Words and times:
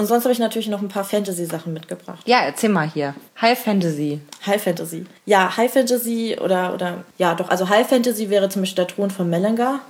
Und 0.00 0.06
sonst 0.06 0.24
habe 0.24 0.32
ich 0.32 0.38
natürlich 0.38 0.68
noch 0.68 0.80
ein 0.80 0.88
paar 0.88 1.04
Fantasy-Sachen 1.04 1.74
mitgebracht. 1.74 2.20
Ja, 2.24 2.38
erzähl 2.40 2.70
mal 2.70 2.90
hier. 2.90 3.14
High 3.38 3.58
Fantasy. 3.58 4.18
High 4.46 4.62
Fantasy. 4.62 5.04
Ja, 5.26 5.54
High 5.58 5.70
Fantasy 5.70 6.38
oder, 6.42 6.72
oder 6.72 7.04
ja 7.18 7.34
doch, 7.34 7.50
also 7.50 7.68
High 7.68 7.86
Fantasy 7.86 8.30
wäre 8.30 8.48
zum 8.48 8.62
Beispiel 8.62 8.86
der 8.86 8.94
Thron 8.94 9.10
von 9.10 9.28
Melangar 9.28 9.80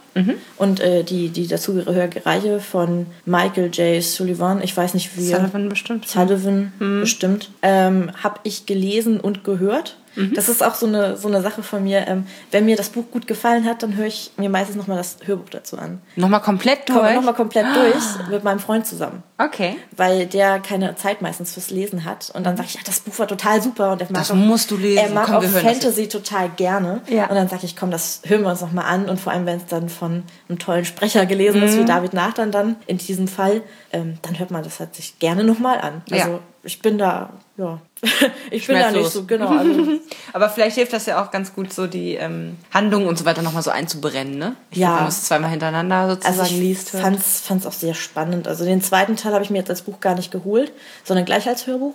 und 0.57 0.81
äh, 0.81 1.05
die, 1.05 1.29
die 1.29 1.47
dazugehörige 1.47 2.27
Reihe 2.27 2.59
von 2.59 3.07
Michael 3.25 3.71
J. 3.73 4.03
Sullivan. 4.03 4.61
Ich 4.63 4.77
weiß 4.77 4.95
nicht 4.95 5.17
wie. 5.17 5.29
Sullivan 5.29 5.69
bestimmt. 5.69 6.09
Sullivan 6.09 6.73
bestimmt. 6.79 7.51
Ähm, 7.63 8.11
habe 8.21 8.41
ich 8.43 8.67
gelesen 8.67 9.21
und 9.21 9.45
gehört. 9.45 9.97
Das 10.35 10.49
ist 10.49 10.63
auch 10.63 10.75
so 10.75 10.87
eine, 10.87 11.17
so 11.17 11.29
eine 11.29 11.41
Sache 11.41 11.63
von 11.63 11.85
mir. 11.85 12.07
Ähm, 12.09 12.27
wenn 12.51 12.65
mir 12.65 12.77
das 12.77 12.89
Buch 12.89 13.05
gut 13.11 13.27
gefallen 13.27 13.65
hat, 13.65 13.83
dann 13.83 13.97
höre 13.97 14.07
ich 14.07 14.33
mir 14.37 14.51
meistens 14.51 14.77
nochmal 14.77 14.97
das 14.97 15.19
Hörbuch 15.25 15.49
dazu 15.51 15.79
an. 15.79 16.01
Nochmal 16.17 16.41
komplett 16.41 16.89
durch? 16.89 16.99
Komme 16.99 17.15
nochmal 17.15 17.35
komplett 17.35 17.67
durch 17.75 18.29
mit 18.29 18.43
meinem 18.43 18.59
Freund 18.59 18.87
zusammen. 18.87 19.23
Okay. 19.39 19.77
Weil 19.97 20.27
der 20.27 20.59
keine 20.61 20.97
Zeit 20.97 21.23
meistens 21.23 21.55
fürs 21.55 21.71
Lesen 21.71 22.05
hat. 22.05 22.31
Und 22.35 22.45
dann 22.45 22.57
sage 22.57 22.69
ich, 22.69 22.75
ja, 22.75 22.81
das 22.85 23.01
Buch 23.01 23.19
war 23.19 23.29
total 23.29 23.63
super. 23.63 23.93
Und 23.93 24.01
der 24.01 24.09
mag 24.11 24.21
Das 24.23 24.31
auch, 24.31 24.35
musst 24.35 24.71
du 24.71 24.77
lesen. 24.77 24.99
Er 24.99 25.11
mag 25.11 25.27
Komm, 25.27 25.37
auch 25.37 25.43
Fantasy 25.45 26.09
total 26.09 26.49
gerne. 26.51 27.01
Ja. 27.09 27.27
Und 27.29 27.37
dann 27.37 27.49
sage 27.49 27.65
ich, 27.65 27.77
komm, 27.77 27.91
das 27.91 28.23
hören 28.27 28.43
wir 28.43 28.51
uns 28.51 28.61
nochmal 28.61 28.87
an. 28.87 29.09
Und 29.09 29.21
vor 29.21 29.33
allem, 29.33 29.47
wenn 29.47 29.59
es 29.59 29.67
dann 29.67 29.89
von 29.89 30.25
einem 30.49 30.59
tollen 30.59 30.85
Sprecher 30.85 31.25
gelesen 31.25 31.63
ist, 31.63 31.79
wie 31.79 31.85
David 31.85 32.13
Nathan 32.13 32.51
dann 32.51 32.77
in 32.87 32.99
diesem 32.99 33.29
Fall, 33.29 33.63
ähm, 33.93 34.19
dann 34.23 34.39
hört 34.39 34.51
man 34.51 34.63
das 34.65 34.81
halt 34.81 34.95
sich 34.95 35.19
gerne 35.21 35.45
nochmal 35.45 35.81
an. 35.81 36.03
Also 36.11 36.31
Ja. 36.33 36.39
Ich 36.63 36.81
bin 36.83 36.99
da, 36.99 37.31
ja, 37.57 37.81
ich 38.51 38.67
bin 38.67 38.79
da 38.79 38.91
nicht 38.91 39.11
so, 39.11 39.25
genau. 39.25 39.49
Also, 39.57 39.73
Aber 40.33 40.49
vielleicht 40.51 40.77
hilft 40.77 40.93
das 40.93 41.07
ja 41.07 41.23
auch 41.23 41.31
ganz 41.31 41.55
gut, 41.55 41.73
so 41.73 41.87
die 41.87 42.15
ähm, 42.15 42.57
Handlungen 42.73 43.07
und 43.07 43.19
so 43.19 43.25
weiter 43.25 43.43
nochmal 43.43 43.63
so 43.63 43.71
einzubrennen, 43.71 44.39
ne? 44.39 44.57
Ich 44.71 44.79
Ja. 44.79 44.89
glaub, 44.97 45.01
du 45.03 45.09
es 45.09 45.25
zweimal 45.25 45.51
hintereinander 45.51 46.09
sozusagen 46.11 46.41
Also 46.41 46.55
ich 46.55 46.61
liest. 46.61 46.91
fand's, 46.91 47.41
fand's 47.41 47.67
auch 47.67 47.73
sehr 47.73 47.95
spannend. 47.95 48.47
Also 48.49 48.65
den 48.65 48.83
zweiten 48.83 49.17
Teil 49.17 49.33
habe 49.33 49.45
ich 49.45 49.51
mir 49.51 49.59
jetzt 49.59 49.71
als 49.71 49.83
Buch 49.83 50.01
gar 50.01 50.15
nicht 50.15 50.31
geholt, 50.31 50.73
sondern 51.05 51.25
gleich 51.25 51.49
als 51.49 51.67
Hörbuch. 51.67 51.95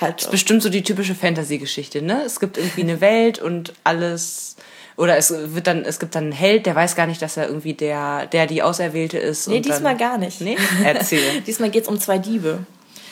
Halt, 0.00 0.30
Bestimmt 0.30 0.62
so 0.62 0.68
die 0.68 0.82
typische 0.82 1.14
Fantasy-Geschichte, 1.14 2.02
ne? 2.02 2.22
Es 2.24 2.40
gibt 2.40 2.58
irgendwie 2.58 2.82
eine 2.82 3.00
Welt 3.00 3.38
und 3.38 3.72
alles. 3.84 4.56
Oder 4.96 5.18
es 5.18 5.30
wird 5.54 5.66
dann, 5.66 5.84
es 5.84 5.98
gibt 5.98 6.14
dann 6.14 6.24
einen 6.24 6.32
Held, 6.32 6.64
der 6.64 6.74
weiß 6.74 6.96
gar 6.96 7.06
nicht, 7.06 7.20
dass 7.20 7.36
er 7.36 7.46
irgendwie 7.48 7.74
der, 7.74 8.26
der 8.26 8.46
die 8.46 8.62
Auserwählte 8.62 9.18
ist. 9.18 9.46
nee, 9.46 9.60
diesmal 9.60 9.92
dann, 9.92 9.98
gar 9.98 10.18
nicht. 10.18 10.40
Nee? 10.40 10.56
Erzähl. 10.84 11.42
diesmal 11.46 11.68
geht's 11.70 11.88
um 11.88 12.00
zwei 12.00 12.16
Diebe. 12.18 12.60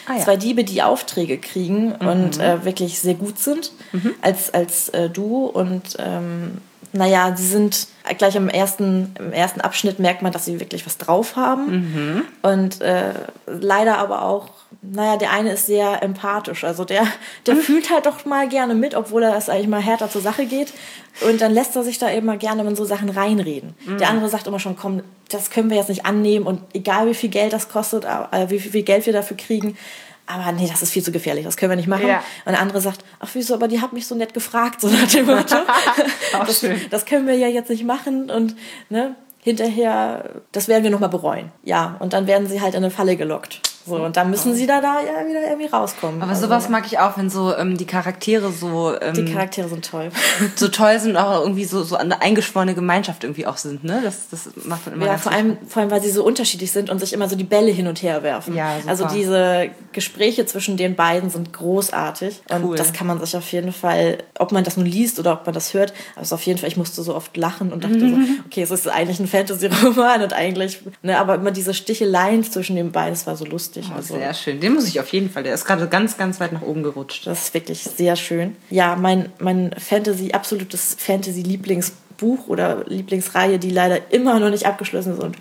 Ah, 0.06 0.12
ja. 0.12 0.18
Mhm. 0.18 0.22
Zwei 0.22 0.36
Diebe, 0.36 0.64
die 0.64 0.82
Aufträge 0.82 1.38
kriegen 1.38 1.92
und 1.92 2.38
äh, 2.38 2.64
wirklich 2.64 2.98
sehr 2.98 3.14
gut 3.14 3.38
sind 3.38 3.72
als, 4.20 4.52
als 4.52 4.88
äh, 4.90 5.08
du. 5.08 5.46
Und 5.46 5.96
ähm, 5.98 6.58
naja, 6.94 7.34
sie 7.36 7.46
sind 7.46 7.88
gleich 8.18 8.36
im 8.36 8.48
ersten, 8.48 9.14
im 9.18 9.32
ersten 9.32 9.60
Abschnitt 9.60 9.98
merkt 9.98 10.22
man, 10.22 10.30
dass 10.32 10.44
sie 10.44 10.60
wirklich 10.60 10.86
was 10.86 10.96
drauf 10.96 11.34
haben. 11.36 11.66
Mhm. 11.66 12.22
Und 12.42 12.80
äh, 12.80 13.12
leider 13.46 13.98
aber 13.98 14.22
auch, 14.22 14.50
naja, 14.80 15.16
der 15.16 15.32
eine 15.32 15.52
ist 15.52 15.66
sehr 15.66 16.02
empathisch. 16.02 16.62
Also 16.62 16.84
der, 16.84 17.02
Mhm. 17.02 17.08
der 17.46 17.56
fühlt 17.56 17.90
halt 17.90 18.06
doch 18.06 18.24
mal 18.24 18.48
gerne 18.48 18.74
mit, 18.74 18.94
obwohl 18.94 19.24
er 19.24 19.36
es 19.36 19.48
eigentlich 19.48 19.68
mal 19.68 19.80
härter 19.82 20.08
zur 20.08 20.22
Sache 20.22 20.46
geht. 20.46 20.72
Und 21.28 21.40
dann 21.40 21.52
lässt 21.52 21.74
er 21.74 21.82
sich 21.82 21.98
da 21.98 22.10
eben 22.10 22.26
mal 22.26 22.38
gerne 22.38 22.62
in 22.62 22.76
so 22.76 22.84
Sachen 22.84 23.08
reinreden. 23.08 23.74
Mhm. 23.86 23.98
Der 23.98 24.08
andere 24.10 24.28
sagt 24.28 24.46
immer 24.46 24.60
schon, 24.60 24.76
komm, 24.76 25.02
das 25.30 25.50
können 25.50 25.70
wir 25.70 25.76
jetzt 25.76 25.88
nicht 25.88 26.06
annehmen 26.06 26.46
und 26.46 26.60
egal 26.74 27.08
wie 27.08 27.14
viel 27.14 27.30
Geld 27.30 27.52
das 27.52 27.68
kostet, 27.68 28.04
äh, 28.04 28.50
wie 28.50 28.60
viel 28.60 28.82
Geld 28.82 29.06
wir 29.06 29.12
dafür 29.12 29.36
kriegen, 29.36 29.76
aber 30.26 30.52
nee, 30.52 30.66
das 30.68 30.82
ist 30.82 30.90
viel 30.90 31.02
zu 31.02 31.12
gefährlich, 31.12 31.44
das 31.44 31.56
können 31.56 31.70
wir 31.70 31.76
nicht 31.76 31.88
machen. 31.88 32.06
Ja. 32.06 32.22
Und 32.44 32.52
der 32.52 32.60
andere 32.60 32.80
sagt, 32.80 33.04
ach 33.20 33.28
wieso, 33.34 33.54
aber 33.54 33.68
die 33.68 33.80
hat 33.80 33.92
mich 33.92 34.06
so 34.06 34.14
nett 34.14 34.32
gefragt, 34.32 34.80
so 34.80 34.88
nach 34.88 35.08
dem 35.08 35.26
Motto. 35.26 35.56
Das, 36.46 36.64
das 36.90 37.04
können 37.04 37.26
wir 37.26 37.36
ja 37.36 37.46
jetzt 37.48 37.70
nicht 37.70 37.84
machen 37.84 38.30
und 38.30 38.56
ne, 38.90 39.14
hinterher, 39.38 40.42
das 40.52 40.68
werden 40.68 40.82
wir 40.82 40.90
nochmal 40.90 41.08
bereuen. 41.08 41.52
Ja, 41.62 41.96
und 42.00 42.12
dann 42.12 42.26
werden 42.26 42.48
sie 42.48 42.60
halt 42.60 42.74
in 42.74 42.78
eine 42.78 42.90
Falle 42.90 43.16
gelockt. 43.16 43.60
So, 43.86 43.96
und 43.96 44.16
dann 44.16 44.30
müssen 44.30 44.54
sie 44.54 44.66
da, 44.66 44.80
da 44.80 45.00
ja 45.00 45.28
wieder 45.28 45.42
irgendwie 45.46 45.66
rauskommen. 45.66 46.22
Aber 46.22 46.30
Also, 46.30 46.46
sowas 46.46 46.68
mag 46.68 46.86
ich 46.86 46.98
auch, 46.98 47.16
wenn 47.18 47.28
so 47.28 47.54
ähm, 47.56 47.76
die 47.76 47.84
Charaktere 47.84 48.50
so, 48.50 48.94
ähm, 49.00 49.14
Die 49.14 49.24
Charaktere 49.26 49.68
sind 49.68 49.84
toll. 49.84 50.10
so 50.56 50.68
toll 50.68 50.98
sind 50.98 51.12
und 51.12 51.16
auch 51.18 51.40
irgendwie 51.42 51.64
so, 51.64 51.82
so 51.82 51.96
eine 51.96 52.22
eingeschworene 52.22 52.74
Gemeinschaft 52.74 53.24
irgendwie 53.24 53.46
auch 53.46 53.56
sind, 53.58 53.84
ne? 53.84 54.00
Das, 54.02 54.28
das 54.30 54.48
macht 54.64 54.86
man 54.86 54.94
immer 54.96 55.06
Ja, 55.06 55.18
vor 55.18 55.32
allem, 55.32 55.58
vor 55.68 55.82
allem, 55.82 55.90
weil 55.90 56.02
sie 56.02 56.10
so 56.10 56.24
unterschiedlich 56.24 56.72
sind 56.72 56.88
und 56.90 56.98
sich 56.98 57.12
immer 57.12 57.28
so 57.28 57.36
die 57.36 57.44
Bälle 57.44 57.70
hin 57.72 57.86
und 57.86 58.02
her 58.02 58.22
werfen. 58.22 58.54
Ja, 58.54 58.76
super. 58.78 58.88
also 58.90 59.06
diese 59.14 59.70
Gespräche 59.92 60.46
zwischen 60.46 60.76
den 60.76 60.94
beiden 60.96 61.28
sind 61.30 61.52
großartig. 61.52 62.42
Und 62.50 62.64
Cool. 62.64 62.76
das 62.76 62.92
kann 62.92 63.06
man 63.06 63.20
sich 63.20 63.36
auf 63.36 63.50
jeden 63.52 63.72
Fall, 63.72 64.18
ob 64.38 64.52
man 64.52 64.64
das 64.64 64.76
nun 64.76 64.86
liest 64.86 65.18
oder 65.18 65.32
ob 65.34 65.44
man 65.46 65.54
das 65.54 65.74
hört, 65.74 65.92
aber 66.14 66.22
es 66.22 66.28
ist 66.28 66.32
auf 66.32 66.42
jeden 66.42 66.58
Fall, 66.58 66.68
ich 66.68 66.76
musste 66.76 67.02
so 67.02 67.14
oft 67.14 67.36
lachen 67.36 67.72
und 67.72 67.84
dachte 67.84 68.00
so, 68.00 68.16
okay, 68.46 68.62
es 68.62 68.70
ist 68.70 68.88
eigentlich 68.88 69.20
ein 69.20 69.26
Fantasy-Roman 69.26 70.22
und 70.22 70.32
eigentlich, 70.32 70.80
ne, 71.02 71.18
aber 71.18 71.34
immer 71.34 71.50
diese 71.50 71.74
Sticheleien 71.74 72.44
zwischen 72.44 72.76
den 72.76 72.92
beiden, 72.92 73.12
das 73.14 73.26
war 73.26 73.36
so 73.36 73.44
lustig. 73.44 73.73
Also, 73.76 74.14
Sehr 74.14 74.34
schön. 74.34 74.60
Den 74.60 74.74
muss 74.74 74.86
ich 74.86 75.00
auf 75.00 75.08
jeden 75.08 75.30
Fall. 75.30 75.42
Der 75.42 75.54
ist 75.54 75.64
gerade 75.64 75.88
ganz, 75.88 76.16
ganz 76.16 76.40
weit 76.40 76.52
nach 76.52 76.62
oben 76.62 76.82
gerutscht. 76.82 77.26
Das 77.26 77.44
ist 77.44 77.54
wirklich 77.54 77.82
sehr 77.82 78.16
schön. 78.16 78.56
Ja, 78.70 78.96
mein, 78.96 79.30
mein 79.38 79.74
Fantasy, 79.78 80.32
absolutes 80.32 80.96
Fantasy-Lieblingsbuch 80.98 82.48
oder 82.48 82.84
Lieblingsreihe, 82.86 83.58
die 83.58 83.70
leider 83.70 84.12
immer 84.12 84.38
noch 84.40 84.50
nicht 84.50 84.66
abgeschlossen 84.66 85.14
ist 85.14 85.20
und 85.20 85.36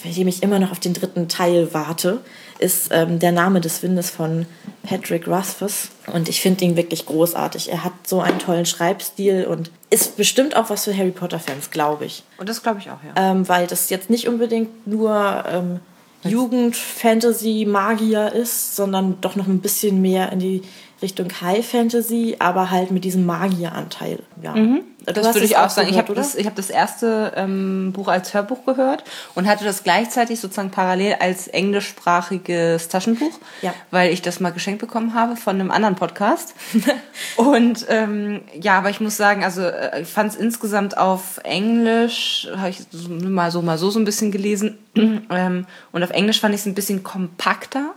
für 0.00 0.08
die 0.08 0.28
ich 0.28 0.42
immer 0.42 0.58
noch 0.58 0.70
auf 0.70 0.78
den 0.78 0.94
dritten 0.94 1.28
Teil 1.28 1.74
warte, 1.74 2.20
ist 2.58 2.90
ähm, 2.92 3.18
Der 3.18 3.32
Name 3.32 3.60
des 3.60 3.82
Windes 3.82 4.10
von 4.10 4.46
Patrick 4.82 5.26
Rothfuss. 5.26 5.88
Und 6.12 6.28
ich 6.28 6.40
finde 6.40 6.64
ihn 6.64 6.76
wirklich 6.76 7.06
großartig. 7.06 7.70
Er 7.70 7.84
hat 7.84 7.92
so 8.06 8.20
einen 8.20 8.38
tollen 8.38 8.66
Schreibstil 8.66 9.46
und 9.46 9.70
ist 9.90 10.16
bestimmt 10.16 10.56
auch 10.56 10.70
was 10.70 10.84
für 10.84 10.96
Harry 10.96 11.10
Potter-Fans, 11.10 11.70
glaube 11.70 12.04
ich. 12.04 12.22
Und 12.38 12.48
das 12.48 12.62
glaube 12.62 12.78
ich 12.80 12.90
auch, 12.90 12.98
ja. 13.04 13.12
Ähm, 13.16 13.48
weil 13.48 13.66
das 13.66 13.90
jetzt 13.90 14.10
nicht 14.10 14.28
unbedingt 14.28 14.86
nur 14.86 15.44
ähm, 15.48 15.80
Jugend, 16.24 16.76
Fantasy, 16.76 17.64
Magier 17.68 18.32
ist, 18.32 18.74
sondern 18.76 19.20
doch 19.20 19.36
noch 19.36 19.46
ein 19.46 19.60
bisschen 19.60 20.02
mehr 20.02 20.32
in 20.32 20.40
die 20.40 20.62
Richtung 21.00 21.28
High 21.40 21.66
Fantasy, 21.66 22.36
aber 22.38 22.70
halt 22.70 22.90
mit 22.90 23.04
diesem 23.04 23.24
Magieranteil. 23.24 24.20
Ja. 24.42 24.54
Mhm. 24.54 24.82
Das 25.12 25.34
würde 25.34 25.44
ich 25.44 25.56
auch 25.56 25.70
sagen. 25.70 25.88
Ich 25.88 25.98
habe 25.98 26.14
das, 26.14 26.34
ich 26.34 26.46
hab 26.46 26.54
das 26.56 26.70
erste 26.70 27.32
ähm, 27.36 27.92
Buch 27.92 28.08
als 28.08 28.34
Hörbuch 28.34 28.64
gehört 28.64 29.04
und 29.34 29.46
hatte 29.48 29.64
das 29.64 29.82
gleichzeitig 29.82 30.40
sozusagen 30.40 30.70
parallel 30.70 31.16
als 31.20 31.48
englischsprachiges 31.48 32.88
Taschenbuch, 32.88 33.32
Ja. 33.62 33.74
weil 33.90 34.12
ich 34.12 34.22
das 34.22 34.40
mal 34.40 34.50
geschenkt 34.50 34.80
bekommen 34.80 35.14
habe 35.14 35.36
von 35.36 35.54
einem 35.60 35.70
anderen 35.70 35.94
Podcast. 35.96 36.54
und 37.36 37.86
ähm, 37.88 38.42
ja, 38.60 38.78
aber 38.78 38.90
ich 38.90 39.00
muss 39.00 39.16
sagen, 39.16 39.44
also 39.44 39.62
äh, 39.62 40.02
ich 40.02 40.08
fand 40.08 40.32
es 40.32 40.38
insgesamt 40.38 40.96
auf 40.96 41.40
Englisch, 41.44 42.48
habe 42.56 42.70
ich 42.70 42.80
so, 42.90 43.08
mal 43.10 43.50
so, 43.50 43.62
mal 43.62 43.78
so 43.78 43.90
so 43.90 43.98
ein 43.98 44.04
bisschen 44.04 44.30
gelesen. 44.30 44.78
ähm, 45.30 45.66
und 45.92 46.02
auf 46.02 46.10
Englisch 46.10 46.40
fand 46.40 46.54
ich 46.54 46.60
es 46.62 46.66
ein 46.66 46.74
bisschen 46.74 47.02
kompakter. 47.02 47.94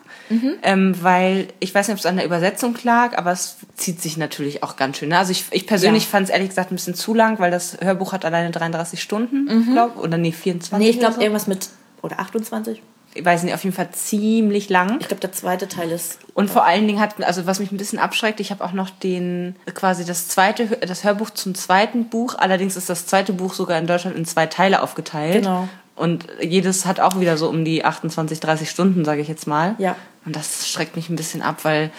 Ähm, 0.64 0.96
weil 1.02 1.48
ich 1.60 1.76
weiß 1.76 1.88
nicht, 1.88 1.96
ob 1.96 2.00
es 2.00 2.06
an 2.06 2.16
der 2.16 2.26
Übersetzung 2.26 2.78
lag, 2.84 3.18
aber 3.18 3.32
es 3.34 3.58
zieht 3.76 4.02
sich 4.02 4.16
natürlich 4.16 4.64
auch 4.64 4.78
ganz 4.78 4.98
schön. 4.98 5.10
Ne? 5.10 5.18
Also 5.18 5.32
ich, 5.34 5.44
ich 5.52 5.68
persönlich 5.68 6.04
Ja. 6.04 6.10
fand 6.10 6.28
es 6.30 6.34
ehrlich 6.34 6.48
gesagt 6.50 6.72
ein 6.72 6.76
bisschen 6.76 6.96
zu 7.02 7.14
lang, 7.14 7.40
weil 7.40 7.52
das 7.52 7.78
Hörbuch 7.82 8.14
hat 8.14 8.26
alleine 8.26 8.52
33 8.52 9.02
Stunden, 9.02 9.74
glaube 9.74 10.00
oder 10.00 10.18
nee, 10.18 10.32
24. 10.32 10.78
Nee, 10.78 10.92
ich 10.92 11.00
glaube 11.00 11.16
so. 11.16 11.22
irgendwas 11.22 11.48
mit, 11.48 11.70
oder 12.02 12.20
28? 12.20 12.82
Ich 13.14 13.26
weiß 13.26 13.44
nicht, 13.44 13.54
auf 13.54 13.64
jeden 13.64 13.76
Fall 13.76 13.92
ziemlich 13.92 14.70
lang. 14.70 15.00
Ich 15.02 15.08
glaube, 15.10 15.20
der 15.20 15.34
zweite 15.34 15.68
Teil 15.68 15.92
ist. 15.92 16.20
Und 16.34 16.50
vor 16.50 16.66
allen 16.66 16.88
Dingen 16.88 17.00
hat, 17.02 17.22
also 17.24 17.46
was 17.46 17.60
mich 17.60 17.72
ein 17.72 17.78
bisschen 17.78 18.00
abschreckt, 18.00 18.40
ich 18.40 18.52
habe 18.52 18.64
auch 18.64 18.72
noch 18.72 18.90
den, 18.90 19.58
quasi 19.74 20.06
das 20.06 20.30
zweite, 20.30 20.68
das 20.78 21.04
Hörbuch 21.04 21.32
zum 21.32 21.54
zweiten 21.54 22.06
Buch. 22.06 22.36
Allerdings 22.38 22.78
ist 22.78 22.90
das 22.90 23.08
zweite 23.08 23.34
Buch 23.34 23.54
sogar 23.54 23.78
in 23.80 23.88
Deutschland 23.88 24.16
in 24.16 24.24
zwei 24.24 24.46
Teile 24.46 24.82
aufgeteilt. 24.82 25.44
Genau. 25.44 25.68
Und 25.98 26.28
jedes 26.42 26.86
hat 26.86 27.02
auch 27.02 27.20
wieder 27.20 27.36
so 27.36 27.50
um 27.50 27.66
die 27.66 27.84
28, 27.84 28.40
30 28.40 28.70
Stunden, 28.70 29.04
sage 29.04 29.22
ich 29.22 29.28
jetzt 29.28 29.46
mal. 29.46 29.76
Ja. 29.78 29.98
Und 30.26 30.36
das 30.36 30.70
schreckt 30.70 30.96
mich 30.96 31.10
ein 31.10 31.16
bisschen 31.16 31.42
ab, 31.42 31.64
weil, 31.64 31.90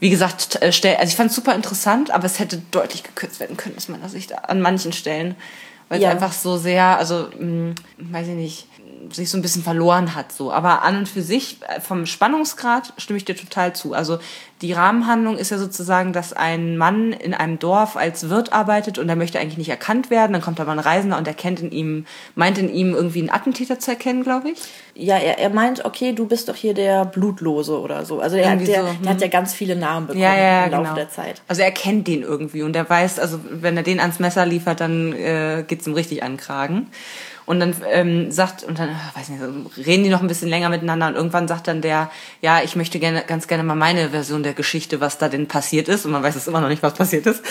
wie 0.00 0.10
gesagt, 0.10 0.60
äh, 0.62 0.70
stell, 0.72 0.96
also 0.96 1.08
ich 1.08 1.16
fand 1.16 1.30
es 1.30 1.36
super 1.36 1.54
interessant, 1.54 2.10
aber 2.10 2.26
es 2.26 2.38
hätte 2.38 2.60
deutlich 2.70 3.02
gekürzt 3.02 3.40
werden 3.40 3.56
können 3.56 3.76
aus 3.76 3.88
meiner 3.88 4.08
Sicht 4.08 4.36
an 4.48 4.60
manchen 4.60 4.92
Stellen. 4.92 5.34
Weil 5.88 6.00
Ja. 6.02 6.08
es 6.10 6.14
einfach 6.14 6.32
so 6.32 6.56
sehr, 6.58 6.98
also, 6.98 7.28
mh, 7.38 7.74
weiß 7.98 8.28
ich 8.28 8.34
nicht, 8.34 8.66
sich 9.12 9.28
so 9.30 9.36
ein 9.38 9.42
bisschen 9.42 9.64
verloren 9.64 10.14
hat. 10.14 10.30
So. 10.30 10.52
Aber 10.52 10.82
an 10.82 10.98
und 10.98 11.08
für 11.08 11.22
sich, 11.22 11.56
äh, 11.68 11.80
vom 11.80 12.06
Spannungsgrad 12.06 12.92
stimme 12.98 13.16
ich 13.16 13.24
dir 13.24 13.34
total 13.34 13.74
zu. 13.74 13.94
Also 13.94 14.18
die 14.62 14.74
Rahmenhandlung 14.74 15.38
ist 15.38 15.50
ja 15.50 15.58
sozusagen, 15.58 16.12
dass 16.12 16.34
ein 16.34 16.76
Mann 16.76 17.12
in 17.12 17.32
einem 17.32 17.58
Dorf 17.58 17.96
als 17.96 18.28
Wirt 18.28 18.52
arbeitet 18.52 18.98
und 18.98 19.08
er 19.08 19.16
möchte 19.16 19.38
eigentlich 19.38 19.56
nicht 19.56 19.70
erkannt 19.70 20.10
werden. 20.10 20.32
Dann 20.32 20.42
kommt 20.42 20.60
aber 20.60 20.72
ein 20.72 20.78
Reisender 20.78 21.16
und 21.16 21.26
erkennt 21.26 21.60
in 21.60 21.72
ihm, 21.72 22.04
meint 22.34 22.58
in 22.58 22.72
ihm 22.72 22.94
irgendwie 22.94 23.20
einen 23.20 23.30
Attentäter 23.30 23.78
zu 23.78 23.92
erkennen, 23.92 24.22
glaube 24.22 24.50
ich. 24.50 24.58
Ja, 24.94 25.16
er, 25.16 25.38
er 25.38 25.48
meint, 25.48 25.86
okay, 25.86 26.12
du 26.12 26.26
bist 26.26 26.48
doch 26.50 26.56
hier 26.56 26.74
der 26.74 27.06
Blutlose 27.06 27.80
oder 27.80 28.04
so. 28.04 28.20
Also 28.20 28.36
Irgendwie 28.36 28.66
der, 28.66 28.82
so, 28.82 28.88
hm. 28.88 29.02
der 29.02 29.10
hat 29.12 29.20
ja 29.22 29.28
ganz 29.28 29.54
viele 29.54 29.76
Namen 29.76 30.08
bekommen 30.08 30.22
Ja, 30.22 30.36
ja, 30.36 30.64
im 30.64 30.72
Laufe 30.72 30.82
genau. 30.82 30.94
der 30.94 31.08
Zeit. 31.08 31.40
Also 31.48 31.62
er 31.62 31.72
kennt 31.72 32.06
den 32.06 32.22
irgendwie 32.22 32.62
und 32.62 32.76
er 32.76 32.88
weiß, 32.88 33.18
also 33.18 33.40
wenn 33.50 33.78
er 33.78 33.82
den 33.82 33.98
ans 33.98 34.18
Messer 34.18 34.44
liefert, 34.44 34.80
dann 34.80 35.14
äh, 35.14 35.64
geht's 35.66 35.86
ihm 35.86 35.94
richtig 35.94 36.22
an 36.22 36.32
den 36.32 36.36
Kragen. 36.36 36.88
Und 37.46 37.60
dann 37.60 37.74
ähm, 37.90 38.30
sagt, 38.30 38.62
und 38.62 38.78
dann, 38.78 38.90
weiß 39.14 39.28
nicht, 39.28 39.42
reden 39.86 40.04
die 40.04 40.10
noch 40.10 40.20
ein 40.20 40.28
bisschen 40.28 40.48
länger 40.48 40.68
miteinander 40.68 41.08
und 41.08 41.16
irgendwann 41.16 41.48
sagt 41.48 41.68
dann 41.68 41.80
der, 41.80 42.10
ja, 42.42 42.62
ich 42.62 42.76
möchte 42.76 42.98
gerne, 42.98 43.22
ganz 43.26 43.48
gerne 43.48 43.64
mal 43.64 43.74
meine 43.74 44.10
Version 44.10 44.42
der 44.42 44.54
Geschichte, 44.54 45.00
was 45.00 45.18
da 45.18 45.28
denn 45.28 45.48
passiert 45.48 45.88
ist, 45.88 46.04
und 46.04 46.12
man 46.12 46.22
weiß 46.22 46.36
es 46.36 46.46
immer 46.46 46.60
noch 46.60 46.68
nicht, 46.68 46.82
was 46.82 46.94
passiert 46.94 47.26
ist, 47.26 47.42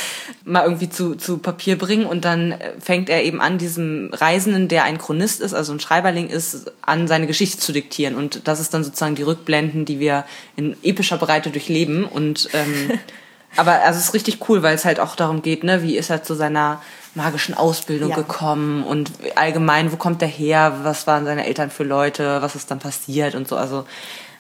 mal 0.46 0.64
irgendwie 0.64 0.90
zu, 0.90 1.16
zu 1.16 1.40
Papier 1.40 1.78
bringen. 1.78 2.06
Und 2.06 2.26
dann 2.26 2.54
äh, 2.54 2.74
fängt 2.80 3.10
er 3.10 3.24
eben 3.24 3.42
an, 3.42 3.58
diesem 3.58 4.10
Reisenden, 4.14 4.68
der 4.68 4.84
ein 4.84 4.98
Chronist 4.98 5.42
ist, 5.42 5.54
also 5.54 5.74
ein 5.74 5.80
Schreiberling 5.80 6.30
ist, 6.30 6.72
an 6.82 7.08
seine 7.08 7.28
Geschichte 7.28 7.58
zu 7.58 7.72
diktieren. 7.72 8.16
Und 8.16 8.48
das 8.48 8.60
ist 8.60 8.74
dann 8.74 8.84
sozusagen 8.84 9.16
die 9.16 9.24
Rückblenden, 9.24 9.86
die 9.86 10.00
wir 10.00 10.26
in 10.56 10.76
epischer 10.84 11.18
Breite 11.18 11.50
durchleben. 11.50 12.06
Und 12.06 12.50
ähm, 12.54 13.00
aber 13.56 13.82
also 13.82 14.00
es 14.00 14.06
ist 14.06 14.14
richtig 14.14 14.50
cool, 14.50 14.64
weil 14.64 14.76
es 14.76 14.86
halt 14.86 15.00
auch 15.00 15.16
darum 15.16 15.42
geht, 15.42 15.64
ne, 15.64 15.84
wie 15.84 15.98
ist 15.98 16.10
er 16.10 16.24
zu 16.24 16.36
seiner 16.36 16.82
magischen 17.16 17.54
Ausbildung 17.56 18.10
Ja. 18.12 18.16
gekommen 18.16 18.84
und 18.84 19.12
allgemein, 19.36 19.92
wo 19.92 19.96
kommt 19.98 20.22
er 20.22 20.28
her, 20.28 20.80
was 20.84 21.08
waren 21.08 21.26
seine 21.26 21.46
Eltern 21.46 21.70
für 21.72 21.84
Leute, 21.84 22.42
was 22.42 22.56
ist 22.56 22.70
dann 22.72 22.80
passiert 22.80 23.36
und 23.36 23.48
so. 23.48 23.56
Also 23.58 23.86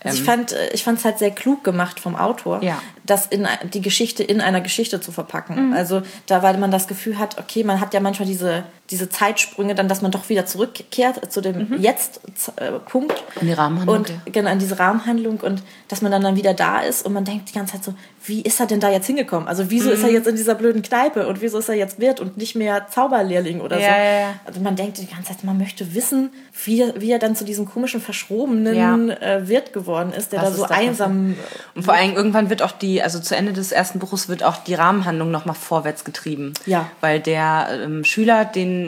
Also 0.04 0.18
ich 0.18 0.24
fand 0.24 0.52
äh, 0.54 0.70
ich 0.72 0.84
fand 0.84 1.00
es 1.00 1.06
halt 1.06 1.20
sehr 1.20 1.32
klug 1.32 1.64
gemacht 1.64 2.00
vom 2.00 2.16
Autor, 2.16 2.62
Ja. 2.64 2.82
das 3.06 3.26
in 3.26 3.48
die 3.74 3.82
Geschichte 3.82 4.24
in 4.24 4.40
einer 4.40 4.62
Geschichte 4.62 5.02
zu 5.02 5.12
verpacken. 5.12 5.74
Also 5.74 6.02
da 6.28 6.42
weil 6.44 6.58
man 6.58 6.72
das 6.72 6.88
Gefühl 6.88 7.18
hat, 7.18 7.38
okay, 7.40 7.64
man 7.64 7.80
hat 7.82 7.94
ja 7.94 8.00
manchmal 8.00 8.28
diese 8.28 8.64
diese 8.92 9.10
Zeitsprünge, 9.10 9.76
dann 9.76 9.88
dass 9.88 10.02
man 10.02 10.12
doch 10.12 10.30
wieder 10.30 10.46
zurückkehrt 10.46 11.32
zu 11.32 11.42
dem 11.42 11.80
jetzt 11.80 12.22
äh, 12.58 12.72
Punkt 12.80 13.24
In 13.40 13.48
die 13.48 13.54
Rahmenhandlung, 13.54 13.98
und 13.98 14.10
ja. 14.10 14.16
genau 14.32 14.50
an 14.50 14.60
diese 14.60 14.80
Rahmenhandlung 14.80 15.40
und 15.42 15.62
dass 15.88 16.02
man 16.02 16.12
dann 16.12 16.22
dann 16.24 16.36
wieder 16.36 16.54
da 16.54 16.80
ist 16.82 17.06
und 17.06 17.14
man 17.14 17.26
denkt 17.26 17.50
die 17.50 17.54
ganze 17.54 17.74
Zeit 17.74 17.84
so, 17.84 17.94
wie 18.26 18.42
ist 18.42 18.60
er 18.60 18.66
denn 18.66 18.80
da 18.80 18.90
jetzt 18.92 19.08
hingekommen? 19.08 19.48
Also 19.48 19.70
wieso 19.70 19.90
Mhm. 19.90 19.96
ist 19.96 20.04
er 20.04 20.12
jetzt 20.12 20.28
in 20.28 20.36
dieser 20.36 20.56
blöden 20.56 20.82
Kneipe 20.82 21.28
und 21.28 21.42
wieso 21.42 21.60
ist 21.60 21.70
er 21.70 21.76
jetzt 21.76 22.00
Wirt 22.00 22.20
und 22.20 22.38
nicht 22.38 22.56
mehr 22.56 22.88
Zauberlehrling 22.90 23.62
oder 23.62 23.78
so? 23.78 23.82
Ja, 23.84 23.98
ja, 23.98 24.20
ja. 24.22 24.34
Also 24.46 24.60
man 24.60 24.76
denkt 24.76 24.98
die 24.98 25.06
ganze 25.08 25.30
Zeit, 25.34 25.44
man 25.44 25.58
möchte 25.58 25.94
wissen, 25.94 26.32
wie, 26.66 26.82
er- 26.82 27.00
wie 27.00 27.12
er 27.12 27.20
dann 27.20 27.36
zu 27.36 27.46
diesem 27.46 27.66
komischen, 27.68 28.02
verschrobenen 28.02 29.10
äh, 29.12 29.48
Wirt 29.48 29.74
geworden 29.74 30.14
ist, 30.14 30.32
der 30.34 30.42
Was 30.42 30.52
da 30.52 30.56
so 30.56 30.64
einsam. 30.66 31.36
Und 31.76 31.84
vor 31.84 31.94
allem 31.94 32.14
irgendwann 32.16 32.50
wird 32.50 32.62
auch 32.62 32.72
die, 32.72 33.02
also 33.02 33.20
zu 33.20 33.36
Ende 33.36 33.54
des 33.54 33.72
ersten 33.72 34.00
Buches 34.00 34.30
wird 34.30 34.44
auch 34.44 34.58
die 34.58 34.74
Rahmenhandlung 34.76 35.32
nochmal 35.32 35.56
vorwärts 35.56 36.04
getrieben. 36.04 36.54
Ja. 36.66 36.90
Weil 37.02 37.20
der 37.20 37.68
ähm, 37.84 38.04
Schüler, 38.04 38.46
den, 38.46 38.79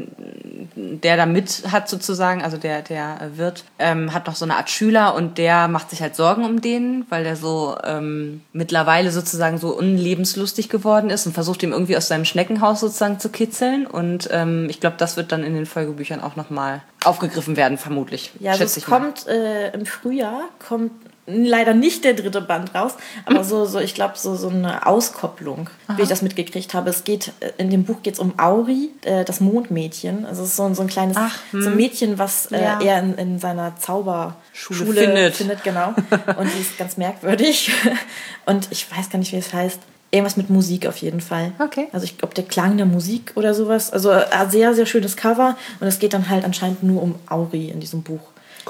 der 0.76 1.18
da 1.18 1.26
mit 1.26 1.64
hat 1.72 1.90
sozusagen, 1.90 2.42
also 2.42 2.58
der, 2.58 2.82
der 2.82 3.20
äh, 3.22 3.38
Wirt, 3.38 3.64
ähm, 3.80 4.14
hat 4.14 4.28
noch 4.28 4.36
so 4.36 4.46
eine 4.46 4.56
Art 4.56 4.70
Schüler 4.70 5.16
und 5.16 5.38
der 5.38 5.68
macht 5.68 5.90
sich 5.90 6.02
halt 6.02 6.16
Sorgen 6.16 6.46
um 6.46 6.62
den, 6.62 7.06
weil 7.10 7.24
der 7.24 7.36
so 7.36 7.78
ähm, 7.84 8.42
mittlerweile 8.54 9.12
sozusagen 9.12 9.58
so 9.58 9.70
unlebenslustig 9.70 10.70
geworden 10.70 11.10
ist 11.10 11.26
und 11.26 11.34
versucht 11.34 11.64
ihm 11.64 11.72
irgendwie 11.72 11.98
aus 11.98 12.08
seinem 12.08 12.26
Schneckenhaus 12.26 12.80
sozusagen 12.80 13.20
zu 13.20 13.30
kitzeln. 13.30 13.86
Und 13.88 14.30
ähm, 14.32 14.68
ich 14.70 14.80
glaube, 14.80 14.96
das 14.98 15.18
wird 15.18 15.32
dann 15.32 15.44
in 15.44 15.54
den 15.54 15.66
Folgebüchern 15.66 16.22
auch 16.22 16.36
nochmal 16.36 16.82
aufgegriffen 17.04 17.58
werden, 17.58 17.78
vermutlich. 17.78 18.32
Ja, 18.40 18.52
also 18.52 18.64
es 18.64 18.86
kommt 18.86 19.28
äh, 19.28 19.72
im 19.72 19.86
Frühjahr, 19.86 20.44
kommt 20.66 20.92
leider 21.28 21.74
nicht 21.74 22.04
der 22.04 22.14
dritte 22.14 22.42
Band 22.42 22.74
raus, 22.76 22.94
Hm. 23.26 23.36
aber 23.36 23.44
so, 23.44 23.66
so 23.66 23.80
ich 23.80 23.94
glaube, 23.96 24.14
so, 24.18 24.36
so 24.36 24.50
eine 24.50 24.86
Auskopplung, 24.88 25.70
wie 25.96 26.02
ich 26.02 26.10
das 26.10 26.22
mitgekriegt 26.22 26.74
habe. 26.74 26.90
Es 26.90 27.04
geht, 27.04 27.32
äh, 27.40 27.52
in 27.58 27.70
dem 27.70 27.84
Buch 27.84 28.02
geht 28.04 28.16
es 28.16 28.20
um 28.20 28.34
Auri, 28.40 28.90
äh, 29.04 29.24
das 29.24 29.40
Mondmädchen. 29.40 30.26
Also 30.26 30.44
es 30.44 30.50
ist 30.50 30.56
so, 30.58 30.64
ein- 30.64 30.76
so 30.76 30.82
ein 30.82 30.88
kleines 30.88 31.18
Ach, 31.18 31.38
so 31.52 31.70
ein 31.70 31.76
Mädchen, 31.76 32.18
was 32.18 32.48
äh, 32.52 32.62
Ja. 32.62 32.80
er 32.82 33.00
in, 33.00 33.14
in 33.16 33.40
seiner 33.40 33.76
Zauberschule 33.78 34.34
Schule 34.80 35.02
findet. 35.02 35.36
findet. 35.36 35.64
Genau. 35.64 35.94
Und 36.38 36.50
die 36.56 36.62
ist 36.62 36.78
ganz 36.78 36.98
merkwürdig. 36.98 37.72
Und 38.46 38.68
ich 38.72 38.86
weiß 38.96 39.10
gar 39.10 39.20
nicht, 39.20 39.32
wie 39.32 39.38
es 39.38 39.54
heißt. 39.54 39.80
Irgendwas 40.14 40.36
mit 40.36 40.50
Musik 40.50 40.88
auf 40.88 40.98
jeden 40.98 41.22
Fall. 41.22 41.54
Okay. 41.60 41.88
Also 41.94 42.04
ich 42.04 42.18
glaube, 42.18 42.34
der 42.34 42.44
Klang 42.44 42.76
der 42.76 42.86
Musik 42.86 43.32
oder 43.36 43.54
sowas. 43.54 43.92
Also 43.94 44.12
äh, 44.12 44.26
sehr, 44.50 44.74
sehr 44.74 44.86
schönes 44.86 45.16
Cover. 45.16 45.56
Und 45.80 45.88
es 45.88 46.00
geht 46.00 46.14
dann 46.14 46.28
halt 46.28 46.44
anscheinend 46.44 46.84
nur 46.84 47.02
um 47.02 47.16
Auri 47.30 47.70
in 47.70 47.80
diesem 47.80 48.02
Buch. 48.04 48.20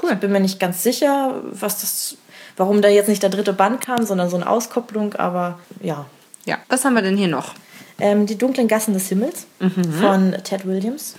Cool. 0.00 0.12
Ich 0.12 0.18
bin 0.20 0.30
mir 0.30 0.38
nicht 0.40 0.60
ganz 0.60 0.82
sicher, 0.84 1.42
was 1.50 1.80
das, 1.80 2.16
warum 2.56 2.82
da 2.82 2.88
jetzt 2.88 3.08
nicht 3.08 3.22
der 3.22 3.30
dritte 3.30 3.52
Band 3.52 3.80
kam, 3.80 4.04
sondern 4.04 4.28
so 4.30 4.36
eine 4.36 4.48
Auskopplung. 4.48 5.14
Aber 5.14 5.58
ja. 5.80 6.06
Ja, 6.44 6.58
was 6.68 6.84
haben 6.84 6.94
wir 6.94 7.02
denn 7.02 7.16
hier 7.16 7.28
noch? 7.28 7.54
Ähm, 8.00 8.26
die 8.26 8.36
dunklen 8.36 8.66
Gassen 8.68 8.94
des 8.94 9.08
Himmels 9.08 9.46
Mhm. 9.60 9.92
von 10.00 10.36
Ted 10.42 10.66
Williams. 10.66 11.14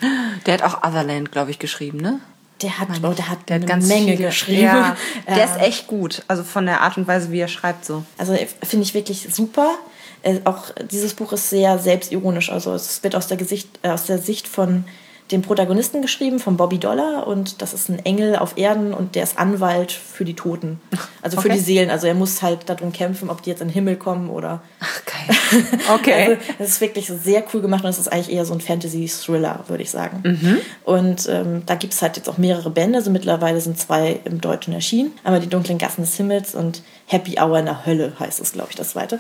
Der 0.46 0.56
hat 0.56 0.64
auch 0.64 0.84
Otherland, 0.84 1.32
glaube 1.32 1.52
ich, 1.52 1.60
geschrieben, 1.60 2.00
ne? 2.00 2.20
Der 2.62 2.80
hat, 2.80 2.88
oh, 3.04 3.14
der 3.14 3.30
hat 3.30 3.50
Der 3.50 3.56
eine 3.58 3.66
hat 3.66 3.70
ganz 3.70 3.88
Menge 3.88 4.12
viele, 4.16 4.28
geschrieben. 4.28 4.62
Ja, 4.64 4.96
der 5.28 5.46
ist 5.46 5.60
echt 5.60 5.88
gut. 5.88 6.24
Also 6.28 6.44
von 6.44 6.66
der 6.66 6.82
Art 6.82 6.98
und 6.98 7.08
Weise, 7.08 7.32
wie 7.32 7.40
er 7.40 7.48
schreibt, 7.48 7.86
so. 7.86 8.04
Also 8.18 8.34
äh, 8.34 8.48
finde 8.64 8.84
ich 8.86 8.94
wirklich 8.94 9.28
super. 9.32 9.76
Äh, 10.24 10.40
auch 10.46 10.66
dieses 10.92 11.14
Buch 11.14 11.34
ist 11.34 11.50
sehr 11.50 11.78
selbstironisch. 11.80 12.52
Also 12.52 12.74
es 12.74 13.04
wird 13.04 13.16
aus 13.16 13.28
der, 13.28 13.38
Gesicht, 13.38 13.68
äh, 13.82 13.90
aus 13.90 14.06
der 14.06 14.18
Sicht 14.18 14.48
von 14.48 14.86
dem 15.34 15.42
Protagonisten 15.42 16.02
geschrieben, 16.02 16.40
von 16.40 16.56
Bobby 16.58 16.78
Dollar. 16.78 17.28
Und 17.28 17.62
das 17.62 17.74
ist 17.74 17.90
ein 17.90 18.00
Engel 18.06 18.36
auf 18.38 18.58
Erden 18.58 18.94
und 18.94 19.16
der 19.16 19.24
ist 19.24 19.38
Anwalt 19.38 19.92
für 19.92 20.24
die 20.26 20.36
Toten. 20.36 20.80
Also 21.22 21.40
für 21.42 21.50
Okay. 21.50 21.58
die 21.58 21.64
Seelen. 21.64 21.90
Also 21.90 22.08
er 22.08 22.14
muss 22.14 22.42
halt 22.42 22.70
darum 22.70 22.94
kämpfen, 22.94 23.30
ob 23.30 23.42
die 23.42 23.50
jetzt 23.50 23.62
in 23.62 23.68
den 23.68 23.74
Himmel 23.74 23.96
kommen 23.98 24.30
oder. 24.30 24.62
Ach, 24.80 25.02
geil. 25.06 25.36
Okay. 25.94 26.14
Also, 26.14 26.42
das 26.60 26.68
ist 26.70 26.82
wirklich 26.82 27.08
sehr 27.08 27.44
cool 27.54 27.62
gemacht 27.62 27.84
und 27.84 27.90
es 27.90 27.98
ist 28.00 28.08
eigentlich 28.12 28.32
eher 28.36 28.46
so 28.46 28.54
ein 28.54 28.62
Fantasy-Thriller, 28.62 29.66
würde 29.68 29.84
ich 29.84 29.92
sagen. 29.92 30.22
Mhm. 30.24 30.58
Und 30.84 31.28
ähm, 31.30 31.64
da 31.66 31.76
gibt 31.76 31.94
es 31.94 32.02
halt 32.02 32.18
jetzt 32.18 32.30
auch 32.30 32.38
mehrere 32.38 32.70
Bände. 32.70 32.98
Also 32.98 33.12
mittlerweile 33.12 33.60
sind 33.62 33.78
zwei 33.80 34.20
im 34.26 34.42
Deutschen 34.42 34.74
erschienen. 34.74 35.12
Einmal 35.24 35.42
die 35.42 35.50
dunklen 35.50 35.78
Gassen 35.78 36.02
des 36.02 36.16
Himmels 36.16 36.56
und 36.56 36.82
Happy 37.08 37.38
Hour 37.40 37.60
in 37.60 37.66
der 37.66 37.86
Hölle 37.86 38.14
heißt 38.20 38.40
es, 38.40 38.54
glaube 38.54 38.70
ich, 38.72 38.76
das 38.76 38.92
zweite. 38.92 39.20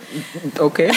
okay. 0.59 0.92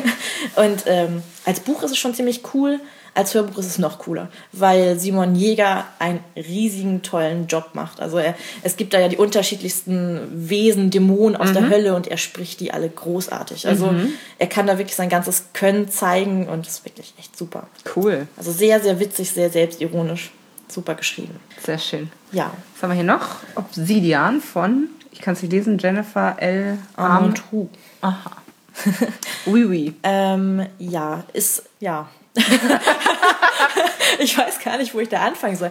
Und 0.56 0.84
ähm, 0.86 1.22
als 1.44 1.60
Buch 1.60 1.82
ist 1.82 1.90
es 1.92 1.98
schon 1.98 2.14
ziemlich 2.14 2.42
cool. 2.54 2.80
Als 3.14 3.34
Hörbuch 3.34 3.58
ist 3.58 3.66
es 3.66 3.78
noch 3.78 3.98
cooler, 3.98 4.28
weil 4.52 4.98
Simon 4.98 5.34
Jäger 5.34 5.84
einen 5.98 6.20
riesigen, 6.36 7.02
tollen 7.02 7.46
Job 7.46 7.70
macht. 7.74 8.00
Also 8.00 8.18
er, 8.18 8.34
es 8.62 8.76
gibt 8.76 8.94
da 8.94 9.00
ja 9.00 9.08
die 9.08 9.16
unterschiedlichsten 9.16 10.48
Wesen, 10.48 10.90
Dämonen 10.90 11.36
aus 11.36 11.52
der 11.52 11.68
Hölle 11.68 11.94
und 11.94 12.06
er 12.06 12.16
spricht 12.16 12.60
die 12.60 12.72
alle 12.72 12.88
großartig. 12.88 13.66
Also 13.66 13.92
er 14.38 14.46
kann 14.46 14.66
da 14.66 14.78
wirklich 14.78 14.96
sein 14.96 15.08
ganzes 15.08 15.46
Können 15.52 15.88
zeigen 15.88 16.48
und 16.48 16.66
das 16.66 16.74
ist 16.74 16.84
wirklich 16.84 17.14
echt 17.18 17.36
super. 17.36 17.66
Cool. 17.96 18.28
Also 18.36 18.52
sehr, 18.52 18.80
sehr 18.80 19.00
witzig, 19.00 19.30
sehr 19.30 19.50
selbstironisch. 19.50 20.30
Super 20.68 20.94
geschrieben. 20.94 21.40
Sehr 21.64 21.78
schön. 21.78 22.10
Ja. 22.30 22.52
Was 22.74 22.82
haben 22.82 22.90
wir 22.90 22.94
hier 22.94 23.04
noch? 23.04 23.36
Obsidian 23.56 24.40
von, 24.40 24.88
ich 25.10 25.20
kann 25.20 25.34
es 25.34 25.42
nicht 25.42 25.52
lesen, 25.52 25.78
Jennifer 25.78 26.36
L. 26.38 26.78
Armand. 26.94 27.42
Hu. 27.50 27.68
Aha. 28.00 28.30
oui, 29.46 29.64
oui. 29.64 29.94
Ähm, 30.02 30.66
ja, 30.78 31.24
ist, 31.32 31.64
ja. 31.80 32.08
ich 34.18 34.36
weiß 34.36 34.60
gar 34.60 34.78
nicht, 34.78 34.94
wo 34.94 35.00
ich 35.00 35.08
da 35.08 35.20
anfangen 35.20 35.56
soll. 35.56 35.70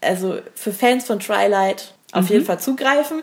Also 0.00 0.38
für 0.54 0.72
Fans 0.72 1.04
von 1.06 1.20
Twilight 1.20 1.94
auf 2.12 2.28
jeden 2.30 2.44
Fall 2.44 2.58
zugreifen. 2.58 3.22